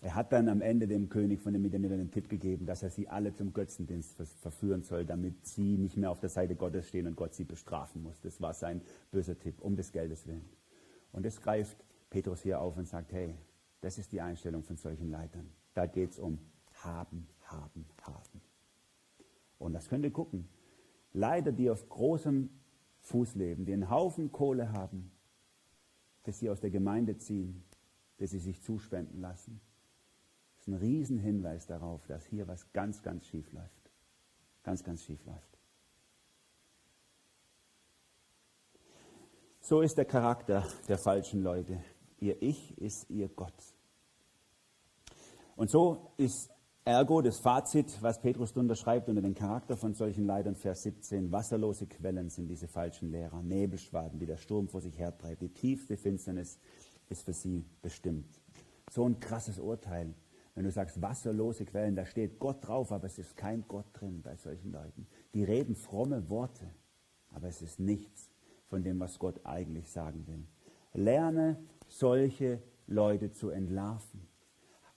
[0.00, 2.90] Er hat dann am Ende dem König von den Midianitern den Tipp gegeben, dass er
[2.90, 7.08] sie alle zum Götzendienst verführen soll, damit sie nicht mehr auf der Seite Gottes stehen
[7.08, 8.20] und Gott sie bestrafen muss.
[8.20, 8.80] Das war sein
[9.10, 10.48] böser Tipp, um des Geldes willen.
[11.10, 13.34] Und das greift Petrus hier auf und sagt, hey,
[13.80, 15.50] das ist die Einstellung von solchen Leitern.
[15.74, 16.38] Da geht es um
[16.74, 18.40] haben, haben, haben.
[19.58, 20.48] Und das könnt ihr gucken.
[21.12, 22.50] Leiter, die auf großem
[23.00, 25.10] Fuß leben, die einen Haufen Kohle haben,
[26.22, 27.64] dass sie aus der Gemeinde ziehen,
[28.18, 29.60] dass sie sich zuspenden lassen
[30.68, 33.90] ein Riesenhinweis darauf, dass hier was ganz, ganz schief läuft.
[34.62, 35.58] Ganz, ganz schief läuft.
[39.60, 41.82] So ist der Charakter der falschen Leute.
[42.20, 43.54] Ihr Ich ist ihr Gott.
[45.56, 46.50] Und so ist
[46.84, 51.32] ergo das Fazit, was Petrus unterschreibt unter den Charakter von solchen Leitern, Vers 17.
[51.32, 55.42] Wasserlose Quellen sind diese falschen Lehrer, Nebelschwaden, die der Sturm vor sich hertreibt.
[55.42, 56.58] Die tiefste Finsternis
[57.08, 58.40] ist für sie bestimmt.
[58.90, 60.14] So ein krasses Urteil
[60.58, 64.22] wenn du sagst, wasserlose Quellen, da steht Gott drauf, aber es ist kein Gott drin
[64.22, 65.06] bei solchen Leuten.
[65.32, 66.66] Die reden fromme Worte,
[67.30, 68.28] aber es ist nichts
[68.66, 70.44] von dem, was Gott eigentlich sagen will.
[70.94, 74.26] Lerne solche Leute zu entlarven.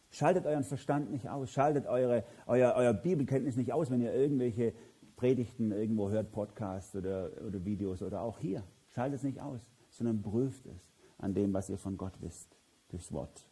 [0.09, 4.73] Schaltet euren Verstand nicht aus, schaltet eure, euer, euer Bibelkenntnis nicht aus, wenn ihr irgendwelche
[5.15, 8.63] Predigten irgendwo hört, Podcasts oder, oder Videos oder auch hier.
[8.89, 12.57] Schaltet es nicht aus, sondern prüft es an dem, was ihr von Gott wisst,
[12.89, 13.50] durchs Wort.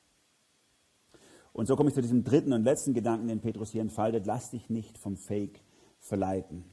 [1.60, 4.26] Und so komme ich zu diesem dritten und letzten Gedanken, den Petrus hier entfaltet.
[4.26, 5.60] Lass dich nicht vom Fake
[6.00, 6.64] verleiten.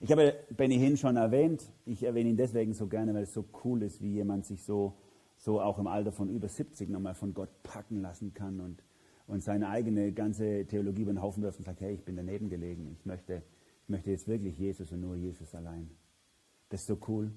[0.00, 1.72] Ich habe Benny Hinn schon erwähnt.
[1.86, 4.98] Ich erwähne ihn deswegen so gerne, weil es so cool ist, wie jemand sich so,
[5.38, 8.82] so auch im Alter von über 70 nochmal von Gott packen lassen kann und,
[9.26, 12.50] und seine eigene ganze Theologie über den Haufen wirft und sagt, hey, ich bin daneben
[12.50, 12.94] gelegen.
[13.00, 13.42] Ich möchte,
[13.84, 15.90] ich möchte jetzt wirklich Jesus und nur Jesus allein.
[16.68, 17.32] Das ist so cool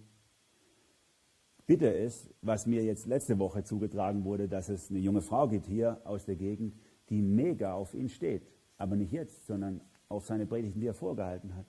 [1.65, 5.67] bitter ist, was mir jetzt letzte Woche zugetragen wurde, dass es eine junge Frau gibt
[5.67, 6.75] hier aus der Gegend,
[7.09, 8.47] die mega auf ihn steht.
[8.77, 11.65] Aber nicht jetzt, sondern auf seine Predigten, die er vorgehalten hat.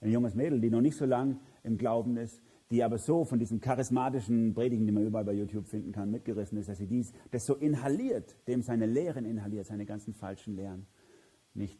[0.00, 3.38] Ein junges Mädel, die noch nicht so lang im Glauben ist, die aber so von
[3.38, 7.12] diesen charismatischen Predigen, die man überall bei YouTube finden kann, mitgerissen ist, dass sie dies,
[7.30, 10.86] das so inhaliert, dem seine Lehren inhaliert, seine ganzen falschen Lehren.
[11.54, 11.78] Nicht,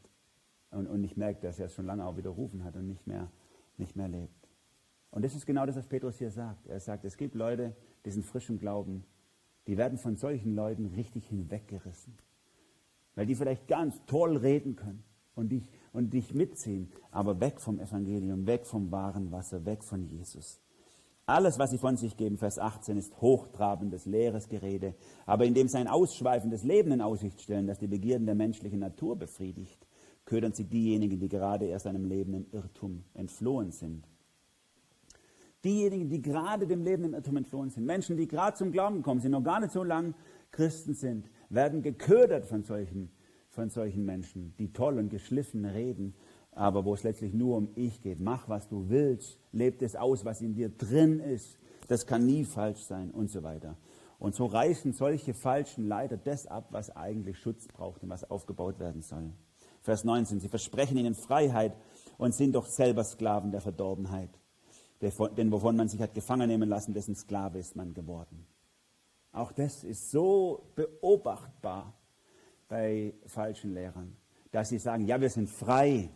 [0.70, 3.30] und, und nicht merkt, dass er es schon lange auch widerrufen hat und nicht mehr
[3.78, 4.37] nicht mehr lebt.
[5.10, 6.66] Und das ist genau das, was Petrus hier sagt.
[6.66, 9.04] Er sagt, es gibt Leute, die sind frisch im Glauben,
[9.66, 12.18] die werden von solchen Leuten richtig hinweggerissen.
[13.14, 15.02] Weil die vielleicht ganz toll reden können
[15.34, 20.04] und dich, und dich mitziehen, aber weg vom Evangelium, weg vom wahren Wasser, weg von
[20.04, 20.60] Jesus.
[21.26, 24.94] Alles, was sie von sich geben, Vers 18, ist hochtrabendes, leeres Gerede,
[25.26, 29.16] aber indem sie ein ausschweifendes Leben in Aussicht stellen, das die Begierden der menschlichen Natur
[29.16, 29.86] befriedigt,
[30.24, 34.08] ködern sie diejenigen, die gerade erst einem Leben im Irrtum entflohen sind.
[35.64, 39.20] Diejenigen, die gerade dem Leben im Irrtum entflohen sind, Menschen, die gerade zum Glauben gekommen
[39.20, 40.14] sind, noch gar nicht so lange
[40.52, 43.10] Christen sind, werden geködert von solchen,
[43.48, 46.14] von solchen Menschen, die toll und geschliffen reden,
[46.52, 48.20] aber wo es letztlich nur um ich geht.
[48.20, 51.58] Mach, was du willst, leb das aus, was in dir drin ist.
[51.88, 53.76] Das kann nie falsch sein und so weiter.
[54.18, 58.80] Und so reißen solche falschen Leiter das ab, was eigentlich Schutz braucht und was aufgebaut
[58.80, 59.32] werden soll.
[59.80, 60.40] Vers 19.
[60.40, 61.76] Sie versprechen ihnen Freiheit
[62.16, 64.30] und sind doch selber Sklaven der Verdorbenheit.
[65.00, 68.46] Denn wovon man sich hat gefangen nehmen lassen, dessen Sklave ist man geworden.
[69.32, 71.94] Auch das ist so beobachtbar
[72.68, 74.16] bei falschen Lehrern,
[74.50, 76.10] dass sie sagen, ja, wir sind frei.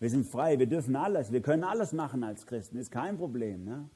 [0.00, 3.64] Wir sind frei, wir dürfen alles, wir können alles machen als Christen, ist kein Problem.
[3.64, 3.88] Ne?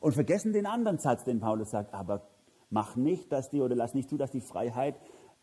[0.00, 2.28] Und vergessen den anderen Satz, den Paulus sagt, aber
[2.70, 4.96] mach nicht, dass die, oder lass nicht zu, dass die Freiheit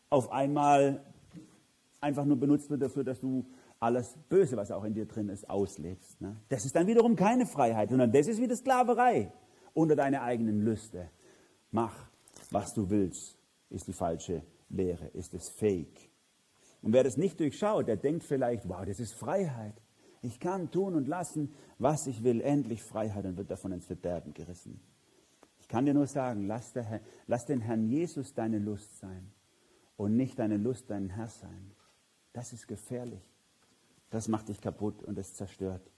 [0.09, 1.03] auf einmal
[2.01, 3.45] einfach nur benutzt wird dafür, dass du
[3.80, 6.21] alles Böse, was auch in dir drin ist, auslebst.
[6.21, 6.36] Ne?
[6.49, 9.32] Das ist dann wiederum keine Freiheit, sondern das ist wieder Sklaverei
[9.73, 11.09] unter deine eigenen Lüste.
[11.71, 11.93] Mach,
[12.51, 13.38] was du willst,
[13.69, 16.09] ist die falsche Lehre, ist es Fake.
[16.82, 19.82] Und wer das nicht durchschaut, der denkt vielleicht, wow, das ist Freiheit.
[20.21, 24.34] Ich kann tun und lassen, was ich will, endlich Freiheit und wird davon ins Verderben
[24.34, 24.80] gerissen.
[25.59, 29.32] Ich kann dir nur sagen, lass, Herr, lass den Herrn Jesus deine Lust sein
[29.97, 31.71] und nicht deine Lust dein Herr sein.
[32.34, 33.35] Das ist gefährlich.
[34.16, 35.91] Das macht dich kaputt und es zerstört.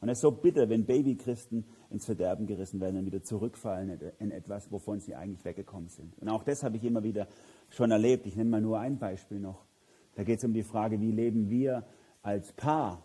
[0.00, 4.30] Und es ist so bitter, wenn Babychristen ins Verderben gerissen werden und wieder zurückfallen in
[4.30, 6.16] etwas, wovon sie eigentlich weggekommen sind.
[6.18, 7.28] Und auch das habe ich immer wieder
[7.68, 8.24] schon erlebt.
[8.24, 9.66] Ich nenne mal nur ein Beispiel noch.
[10.14, 11.84] Da geht es um die Frage, wie leben wir
[12.22, 13.04] als Paar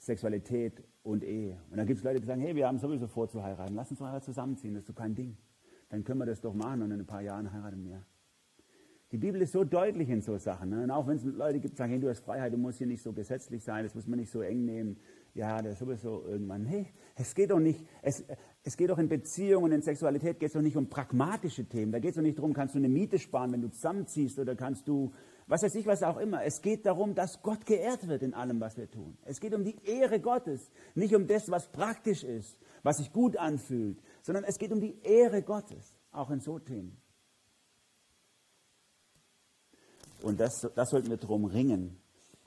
[0.00, 1.56] Sexualität und Ehe.
[1.70, 3.92] Und da gibt es Leute, die sagen, hey, wir haben sowieso vor zu heiraten, lass
[3.92, 5.36] uns mal zusammenziehen, das ist doch kein Ding.
[5.90, 8.02] Dann können wir das doch machen und in ein paar Jahren heiraten wir.
[9.12, 10.70] Die Bibel ist so deutlich in so Sachen.
[10.70, 10.82] Ne?
[10.82, 12.88] Und auch wenn es Leute gibt, die sagen, hey, du hast Freiheit, du musst hier
[12.88, 14.96] nicht so gesetzlich sein, das muss man nicht so eng nehmen.
[15.32, 16.64] Ja, das ist sowieso irgendwann.
[16.64, 18.24] Hey, es geht doch nicht, es,
[18.64, 21.92] es geht doch in Beziehungen, in Sexualität geht es doch nicht um pragmatische Themen.
[21.92, 24.56] Da geht es doch nicht darum, kannst du eine Miete sparen, wenn du zusammenziehst oder
[24.56, 25.12] kannst du,
[25.46, 26.42] was weiß ich, was auch immer.
[26.42, 29.16] Es geht darum, dass Gott geehrt wird in allem, was wir tun.
[29.24, 33.36] Es geht um die Ehre Gottes, nicht um das, was praktisch ist, was sich gut
[33.36, 36.96] anfühlt, sondern es geht um die Ehre Gottes, auch in so Themen.
[40.26, 41.96] Und das, das sollten wir drum ringen.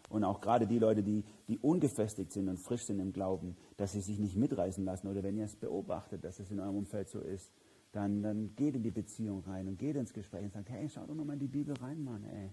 [0.09, 3.93] Und auch gerade die Leute, die, die ungefestigt sind und frisch sind im Glauben, dass
[3.93, 5.07] sie sich nicht mitreißen lassen.
[5.07, 7.53] Oder wenn ihr es beobachtet, dass es in eurem Umfeld so ist,
[7.93, 11.05] dann, dann geht in die Beziehung rein und geht ins Gespräch und sagt, hey, schau
[11.05, 12.51] doch nochmal in die Bibel rein, Mann, ey.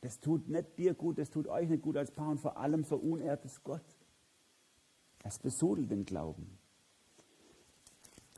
[0.00, 2.84] Das tut nicht dir gut, das tut euch nicht gut als Paar und vor allem
[2.84, 3.84] verunehrt es Gott.
[5.22, 6.58] Es besudelt den Glauben.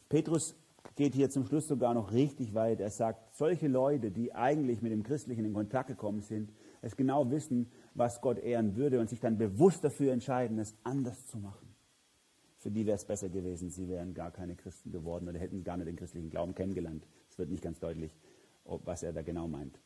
[0.08, 0.56] Petrus
[0.96, 2.80] geht hier zum Schluss sogar noch richtig weit.
[2.80, 7.30] Er sagt, solche Leute, die eigentlich mit dem Christlichen in Kontakt gekommen sind, es genau
[7.30, 11.74] wissen, was Gott ehren würde und sich dann bewusst dafür entscheiden, es anders zu machen.
[12.58, 15.76] Für die wäre es besser gewesen, sie wären gar keine Christen geworden oder hätten gar
[15.76, 17.06] nicht den christlichen Glauben kennengelernt.
[17.28, 18.16] Es wird nicht ganz deutlich,
[18.64, 19.78] was er da genau meint.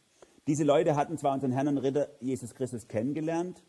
[0.46, 3.62] Diese Leute hatten zwar unseren Herrn und Ritter Jesus Christus kennengelernt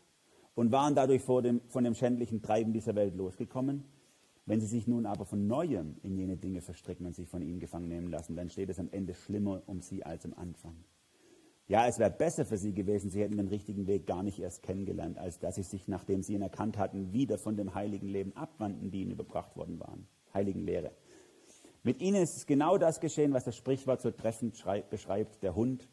[0.54, 3.84] und waren dadurch dem, von dem schändlichen Treiben dieser Welt losgekommen,
[4.50, 7.60] wenn sie sich nun aber von neuem in jene Dinge verstricken und sich von ihnen
[7.60, 10.74] gefangen nehmen lassen, dann steht es am Ende schlimmer um sie als am Anfang.
[11.68, 14.64] Ja, es wäre besser für sie gewesen, sie hätten den richtigen Weg gar nicht erst
[14.64, 18.34] kennengelernt, als dass sie sich, nachdem sie ihn erkannt hatten, wieder von dem heiligen Leben
[18.34, 20.08] abwandten, die ihnen überbracht worden waren.
[20.34, 20.90] Heiligen Lehre.
[21.84, 25.44] Mit ihnen ist genau das geschehen, was das Sprichwort so treffend beschreibt.
[25.44, 25.88] Der Hund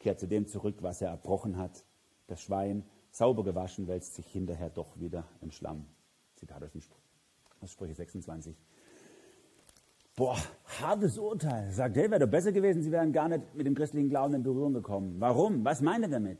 [0.00, 1.86] kehrt zu dem zurück, was er erbrochen hat.
[2.26, 5.86] Das Schwein, sauber gewaschen, wälzt sich hinterher doch wieder im Schlamm.
[6.36, 7.11] Zitat aus dem Spruch
[7.70, 8.56] Sprüche 26.
[10.14, 10.36] Boah,
[10.80, 11.70] hartes Urteil.
[11.72, 14.42] Sagt, hey, wäre doch besser gewesen, sie wären gar nicht mit dem christlichen Glauben in
[14.42, 15.16] Berührung gekommen.
[15.18, 15.64] Warum?
[15.64, 16.38] Was meint er damit?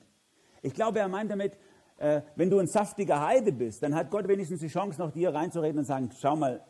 [0.61, 1.57] Ich glaube, er meint damit,
[1.97, 5.35] äh, wenn du ein saftiger Heide bist, dann hat Gott wenigstens die Chance, noch dir
[5.35, 6.63] reinzureden und sagen, schau mal,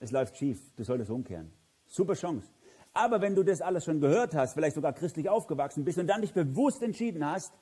[0.00, 1.50] es läuft schief, du solltest umkehren.
[1.86, 2.46] Super Chance.
[2.92, 6.22] Aber wenn du das alles schon gehört hast, vielleicht sogar christlich aufgewachsen bist und dann
[6.22, 7.52] dich bewusst entschieden hast,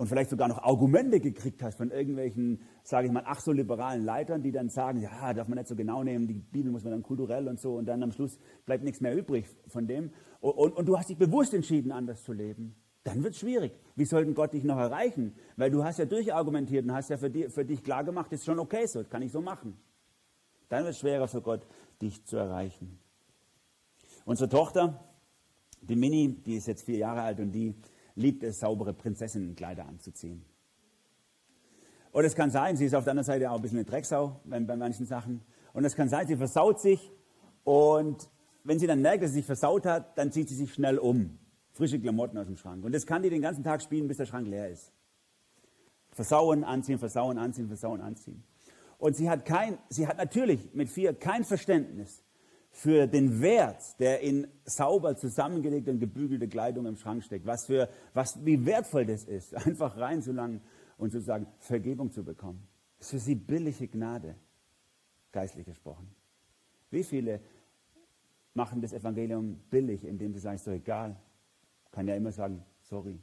[0.00, 4.02] und vielleicht sogar noch Argumente gekriegt hast von irgendwelchen, sage ich mal, ach so liberalen
[4.02, 6.92] Leitern, die dann sagen, ja, darf man nicht so genau nehmen, die Bibel muss man
[6.92, 10.10] dann kulturell und so und dann am Schluss bleibt nichts mehr übrig von dem.
[10.40, 12.76] Und, und, und du hast dich bewusst entschieden, anders zu leben.
[13.04, 13.78] Dann wird es schwierig.
[13.94, 15.34] Wie sollten Gott dich noch erreichen?
[15.58, 18.46] Weil du hast ja durchargumentiert und hast ja für, die, für dich klar gemacht, ist
[18.46, 19.76] schon okay so, kann ich so machen.
[20.70, 21.66] Dann wird es schwerer für Gott,
[22.00, 22.98] dich zu erreichen.
[24.24, 25.04] Unsere Tochter,
[25.82, 27.74] die Mini, die ist jetzt vier Jahre alt und die
[28.20, 30.44] liebt es, saubere Prinzessinnenkleider anzuziehen.
[32.12, 34.40] Und es kann sein, sie ist auf der anderen Seite auch ein bisschen eine Drecksau
[34.44, 35.42] bei, bei manchen Sachen.
[35.72, 37.12] Und es kann sein, sie versaut sich
[37.64, 38.28] und
[38.64, 41.38] wenn sie dann merkt, dass sie sich versaut hat, dann zieht sie sich schnell um.
[41.72, 42.84] Frische Klamotten aus dem Schrank.
[42.84, 44.92] Und das kann die den ganzen Tag spielen, bis der Schrank leer ist.
[46.10, 48.42] Versauen, anziehen, versauen, anziehen, versauen, anziehen.
[48.98, 52.22] Und sie hat kein, sie hat natürlich mit vier kein Verständnis
[52.70, 57.46] für den Wert, der in sauber zusammengelegte und gebügelte Kleidung im Schrank steckt.
[57.46, 60.60] Was für, was, wie wertvoll das ist, einfach reinzulangen
[60.96, 62.66] und sozusagen Vergebung zu bekommen.
[62.98, 64.36] Das ist für sie billige Gnade,
[65.32, 66.14] geistlich gesprochen.
[66.90, 67.40] Wie viele
[68.54, 71.16] machen das Evangelium billig, indem sie sagen, ist doch egal.
[71.90, 73.18] Kann ja immer sagen, sorry.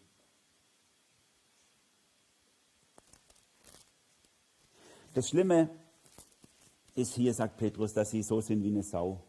[5.13, 5.69] Das Schlimme
[6.95, 9.23] ist hier, sagt Petrus, dass sie so sind wie eine Sau,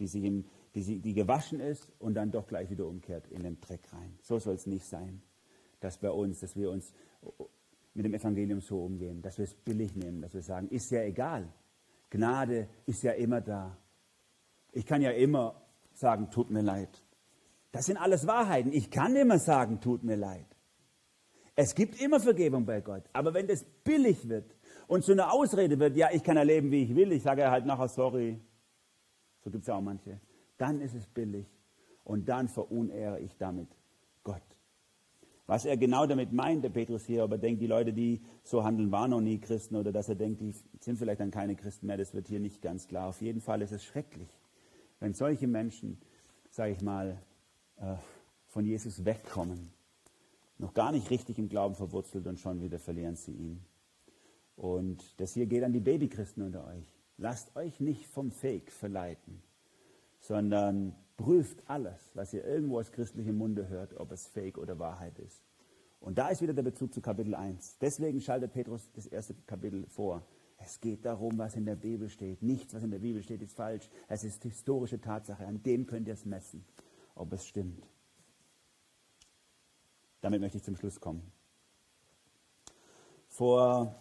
[0.00, 0.44] die, sich im,
[0.74, 4.18] die, sie, die gewaschen ist und dann doch gleich wieder umkehrt in den Dreck rein.
[4.22, 5.22] So soll es nicht sein,
[5.78, 6.92] dass bei uns, dass wir uns
[7.94, 11.02] mit dem Evangelium so umgehen, dass wir es billig nehmen, dass wir sagen, ist ja
[11.02, 11.52] egal.
[12.08, 13.76] Gnade ist ja immer da.
[14.72, 17.04] Ich kann ja immer sagen, tut mir leid.
[17.72, 18.72] Das sind alles Wahrheiten.
[18.72, 20.46] Ich kann immer sagen, tut mir leid.
[21.54, 23.04] Es gibt immer Vergebung bei Gott.
[23.12, 24.56] Aber wenn das billig wird
[24.88, 27.66] und zu einer Ausrede wird, ja, ich kann erleben, wie ich will, ich sage halt
[27.66, 28.40] nachher sorry,
[29.40, 30.20] so gibt es ja auch manche,
[30.58, 31.46] dann ist es billig.
[32.04, 33.68] Und dann verunehre ich damit
[34.24, 34.42] Gott.
[35.46, 38.92] Was er genau damit meint, der Petrus hier, aber denkt, die Leute, die so handeln,
[38.92, 41.96] waren noch nie Christen oder dass er denkt, die sind vielleicht dann keine Christen mehr,
[41.96, 43.08] das wird hier nicht ganz klar.
[43.08, 44.28] Auf jeden Fall ist es schrecklich,
[45.00, 45.98] wenn solche Menschen,
[46.50, 47.20] sage ich mal,
[47.78, 47.96] äh,
[48.46, 49.72] von Jesus wegkommen,
[50.58, 53.64] noch gar nicht richtig im Glauben verwurzelt und schon wieder verlieren sie ihn.
[54.54, 56.99] Und das hier geht an die Babychristen unter euch.
[57.20, 59.42] Lasst euch nicht vom Fake verleiten,
[60.20, 65.18] sondern prüft alles, was ihr irgendwo aus christlichem Munde hört, ob es Fake oder Wahrheit
[65.18, 65.42] ist.
[66.00, 67.76] Und da ist wieder der Bezug zu Kapitel 1.
[67.76, 70.26] Deswegen schaltet Petrus das erste Kapitel vor.
[70.56, 72.40] Es geht darum, was in der Bibel steht.
[72.40, 73.90] Nichts, was in der Bibel steht, ist falsch.
[74.08, 75.46] Es ist historische Tatsache.
[75.46, 76.64] An dem könnt ihr es messen,
[77.14, 77.86] ob es stimmt.
[80.22, 81.30] Damit möchte ich zum Schluss kommen.
[83.28, 83.94] Vor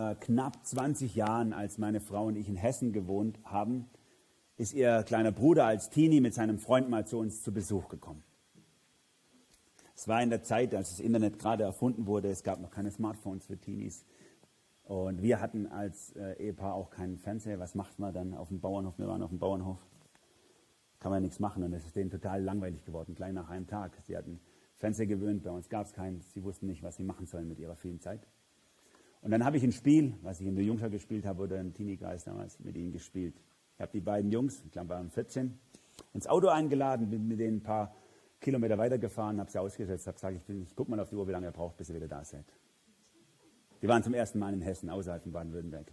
[0.00, 3.90] äh, knapp 20 Jahren, als meine Frau und ich in Hessen gewohnt haben,
[4.56, 8.22] ist ihr kleiner Bruder als Teenie mit seinem Freund mal zu uns zu Besuch gekommen.
[9.94, 12.30] Es war in der Zeit, als das Internet gerade erfunden wurde.
[12.30, 14.06] Es gab noch keine Smartphones für Teenies.
[14.84, 17.58] Und wir hatten als äh, Ehepaar auch keinen Fernseher.
[17.58, 18.98] Was macht man dann auf dem Bauernhof?
[18.98, 19.78] Wir waren auf dem Bauernhof.
[20.98, 21.62] Kann man nichts machen.
[21.62, 23.98] Und es ist denen total langweilig geworden, gleich nach einem Tag.
[24.06, 24.40] Sie hatten
[24.76, 26.22] Fernseher gewöhnt, bei uns gab es keinen.
[26.22, 28.26] Sie wussten nicht, was sie machen sollen mit ihrer vielen Zeit.
[29.22, 31.74] Und dann habe ich ein Spiel, was ich in der Jungschau gespielt habe oder im
[31.74, 33.34] Teenie-Kreis damals mit ihnen gespielt.
[33.74, 35.58] Ich habe die beiden Jungs, ich glaube, waren 14,
[36.14, 37.94] ins Auto eingeladen, bin mit denen ein paar
[38.40, 41.32] Kilometer weitergefahren, habe sie ausgesetzt, habe gesagt, ich, ich guck mal auf die Uhr, wie
[41.32, 42.46] lange ihr braucht, bis ihr wieder da seid.
[43.82, 45.92] Die waren zum ersten Mal in Hessen, außerhalb von Baden-Württemberg.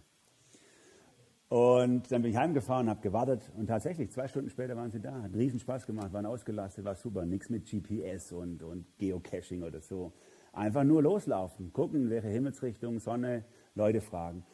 [1.48, 5.22] Und dann bin ich heimgefahren, habe gewartet und tatsächlich, zwei Stunden später waren sie da.
[5.22, 7.24] Hat riesen Spaß gemacht, waren ausgelastet, war super.
[7.24, 10.12] Nichts mit GPS und, und Geocaching oder so.
[10.52, 13.44] Einfach nur loslaufen, gucken, welche Himmelsrichtung, Sonne,
[13.74, 14.44] Leute fragen.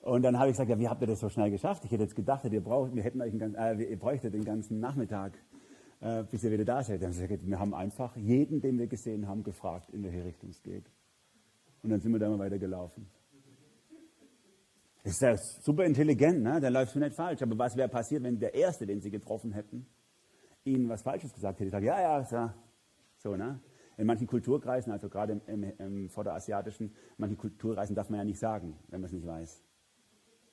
[0.00, 1.84] Und dann habe ich gesagt, ja, wie habt ihr das so schnell geschafft?
[1.84, 4.80] Ich hätte jetzt gedacht, ihr, braucht, wir hätten euch einen, äh, ihr bräuchtet den ganzen
[4.80, 5.38] Nachmittag,
[6.00, 7.02] äh, bis ihr wieder da seid.
[7.02, 10.24] Dann habe ich gesagt, wir haben einfach jeden, den wir gesehen haben, gefragt, in welche
[10.24, 10.90] Richtung es geht.
[11.82, 13.06] Und dann sind wir da mal weitergelaufen.
[15.04, 16.60] Ist ja super intelligent, ne?
[16.60, 17.42] dann läufst du nicht falsch.
[17.42, 19.86] Aber was wäre passiert, wenn der Erste, den sie getroffen hätten,
[20.64, 21.66] ihnen was Falsches gesagt hätte?
[21.66, 22.50] Ich sage, ja, ja, so,
[23.18, 23.60] so, ne?
[23.96, 28.24] In manchen Kulturkreisen, also gerade im, im, im vorderasiatischen, in manchen Kulturkreisen darf man ja
[28.24, 29.62] nicht sagen, wenn man es nicht weiß.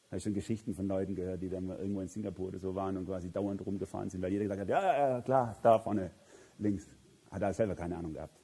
[0.08, 2.98] Habe ich schon Geschichten von Leuten gehört, die dann irgendwo in Singapur oder so waren
[2.98, 6.12] und quasi dauernd rumgefahren sind, weil jeder gesagt hat, ja, ja, klar, da vorne,
[6.58, 6.90] links.
[7.32, 8.40] Hat er selber keine Ahnung gehabt.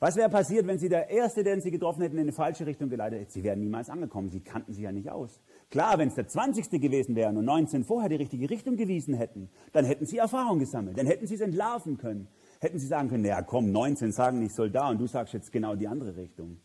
[0.00, 2.90] Was wäre passiert, wenn sie der Erste, den sie getroffen hätten, in eine falsche Richtung
[2.90, 3.30] geleitet hätten?
[3.30, 4.28] Sie wären niemals angekommen.
[4.28, 5.40] Sie kannten sich ja nicht aus.
[5.70, 6.70] Klar, wenn es der 20.
[6.80, 10.98] gewesen wäre und 19 vorher die richtige Richtung gewiesen hätten, dann hätten sie Erfahrung gesammelt.
[10.98, 12.28] Dann hätten sie es entlarven können.
[12.64, 15.52] Hätten sie sagen können, ja komm, 19 sagen, ich soll da und du sagst jetzt
[15.52, 16.56] genau die andere Richtung.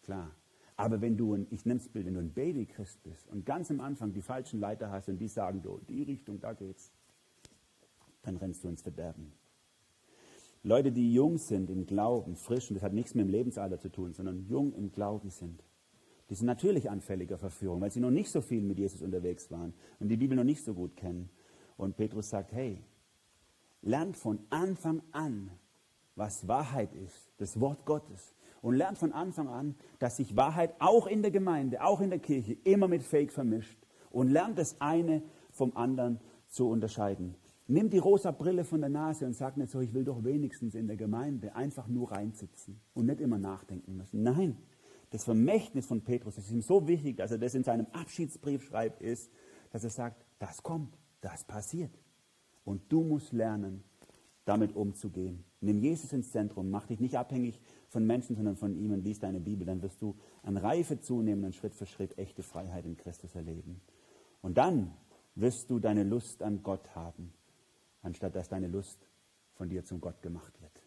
[0.00, 0.34] Klar.
[0.74, 3.70] Aber wenn du, ein, ich nehme das Bild, wenn du ein Babychrist bist und ganz
[3.70, 6.92] am Anfang die falschen Leiter hast und die sagen, du, die Richtung, da geht's,
[8.22, 9.34] dann rennst du ins Verderben.
[10.62, 13.90] Leute, die jung sind im Glauben, frisch, und das hat nichts mit dem Lebensalter zu
[13.90, 15.62] tun, sondern jung im Glauben sind,
[16.30, 19.74] die sind natürlich anfälliger Verführung, weil sie noch nicht so viel mit Jesus unterwegs waren
[20.00, 21.28] und die Bibel noch nicht so gut kennen.
[21.76, 22.82] Und Petrus sagt, hey,
[23.82, 25.50] lernt von Anfang an,
[26.14, 28.34] was Wahrheit ist, das Wort Gottes.
[28.60, 32.18] Und lernt von Anfang an, dass sich Wahrheit auch in der Gemeinde, auch in der
[32.18, 33.78] Kirche immer mit Fake vermischt
[34.10, 35.22] und lern das eine
[35.52, 36.18] vom anderen
[36.48, 37.36] zu unterscheiden.
[37.68, 40.74] Nimm die rosa Brille von der Nase und sag nicht so, ich will doch wenigstens
[40.74, 44.22] in der Gemeinde einfach nur reinsitzen und nicht immer nachdenken müssen.
[44.22, 44.56] Nein,
[45.10, 49.02] das Vermächtnis von Petrus ist ihm so wichtig, dass er das in seinem Abschiedsbrief schreibt,
[49.02, 49.30] ist,
[49.70, 51.92] dass er sagt, das kommt, das passiert.
[52.68, 53.82] Und du musst lernen,
[54.44, 55.42] damit umzugehen.
[55.62, 57.58] Nimm Jesus ins Zentrum, mach dich nicht abhängig
[57.88, 59.66] von Menschen, sondern von ihm und lies deine Bibel.
[59.66, 63.80] Dann wirst du an Reife zunehmen und Schritt für Schritt echte Freiheit in Christus erleben.
[64.42, 64.92] Und dann
[65.34, 67.32] wirst du deine Lust an Gott haben,
[68.02, 68.98] anstatt dass deine Lust
[69.54, 70.82] von dir zum Gott gemacht wird.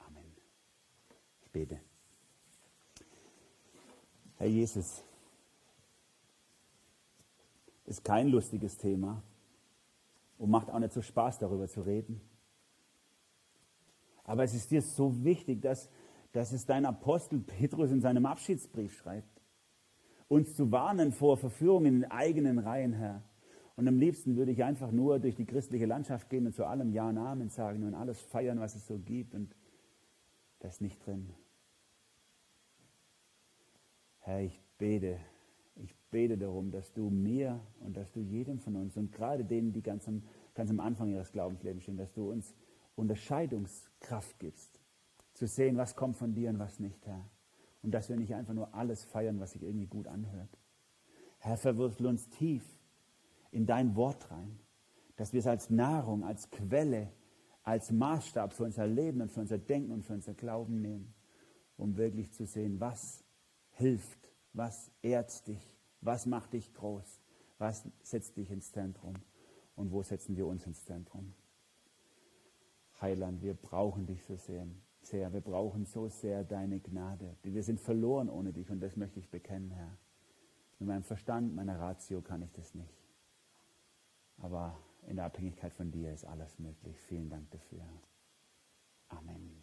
[0.00, 0.36] Amen.
[1.40, 1.80] Ich bete.
[4.36, 5.02] Herr Jesus,
[7.86, 9.22] ist kein lustiges Thema
[10.42, 12.20] und macht auch nicht so Spaß, darüber zu reden.
[14.24, 15.88] Aber es ist dir so wichtig, dass,
[16.32, 19.40] dass es dein Apostel Petrus in seinem Abschiedsbrief schreibt.
[20.26, 23.22] Uns zu warnen vor Verführung in den eigenen Reihen, Herr.
[23.76, 26.90] Und am liebsten würde ich einfach nur durch die christliche Landschaft gehen und zu allem
[26.90, 29.36] Ja und Amen sagen und alles feiern, was es so gibt.
[29.36, 29.54] Und
[30.58, 31.32] das ist nicht drin.
[34.18, 35.20] Herr, ich bete,
[36.12, 39.82] bete darum, dass du mir und dass du jedem von uns und gerade denen, die
[39.82, 40.22] ganz am,
[40.54, 42.54] ganz am Anfang ihres Glaubenslebens stehen, dass du uns
[42.94, 44.78] Unterscheidungskraft gibst,
[45.34, 47.28] zu sehen, was kommt von dir und was nicht, Herr.
[47.82, 50.56] Und dass wir nicht einfach nur alles feiern, was sich irgendwie gut anhört.
[51.38, 52.62] Herr, verwurstel uns tief
[53.50, 54.60] in dein Wort rein,
[55.16, 57.10] dass wir es als Nahrung, als Quelle,
[57.64, 61.14] als Maßstab für unser Leben und für unser Denken und für unser Glauben nehmen,
[61.76, 63.24] um wirklich zu sehen, was
[63.70, 67.20] hilft, was ehrt dich, was macht dich groß,
[67.58, 69.14] was setzt dich ins Zentrum
[69.76, 71.32] und wo setzen wir uns ins Zentrum.
[73.00, 74.66] Heiland, wir brauchen dich so sehr,
[75.00, 75.32] sehr.
[75.32, 77.36] Wir brauchen so sehr deine Gnade.
[77.42, 79.96] Wir sind verloren ohne dich und das möchte ich bekennen, Herr.
[80.78, 82.94] Mit meinem Verstand, meiner Ratio kann ich das nicht.
[84.38, 84.76] Aber
[85.06, 86.96] in der Abhängigkeit von dir ist alles möglich.
[87.02, 87.82] Vielen Dank dafür.
[89.08, 89.62] Amen.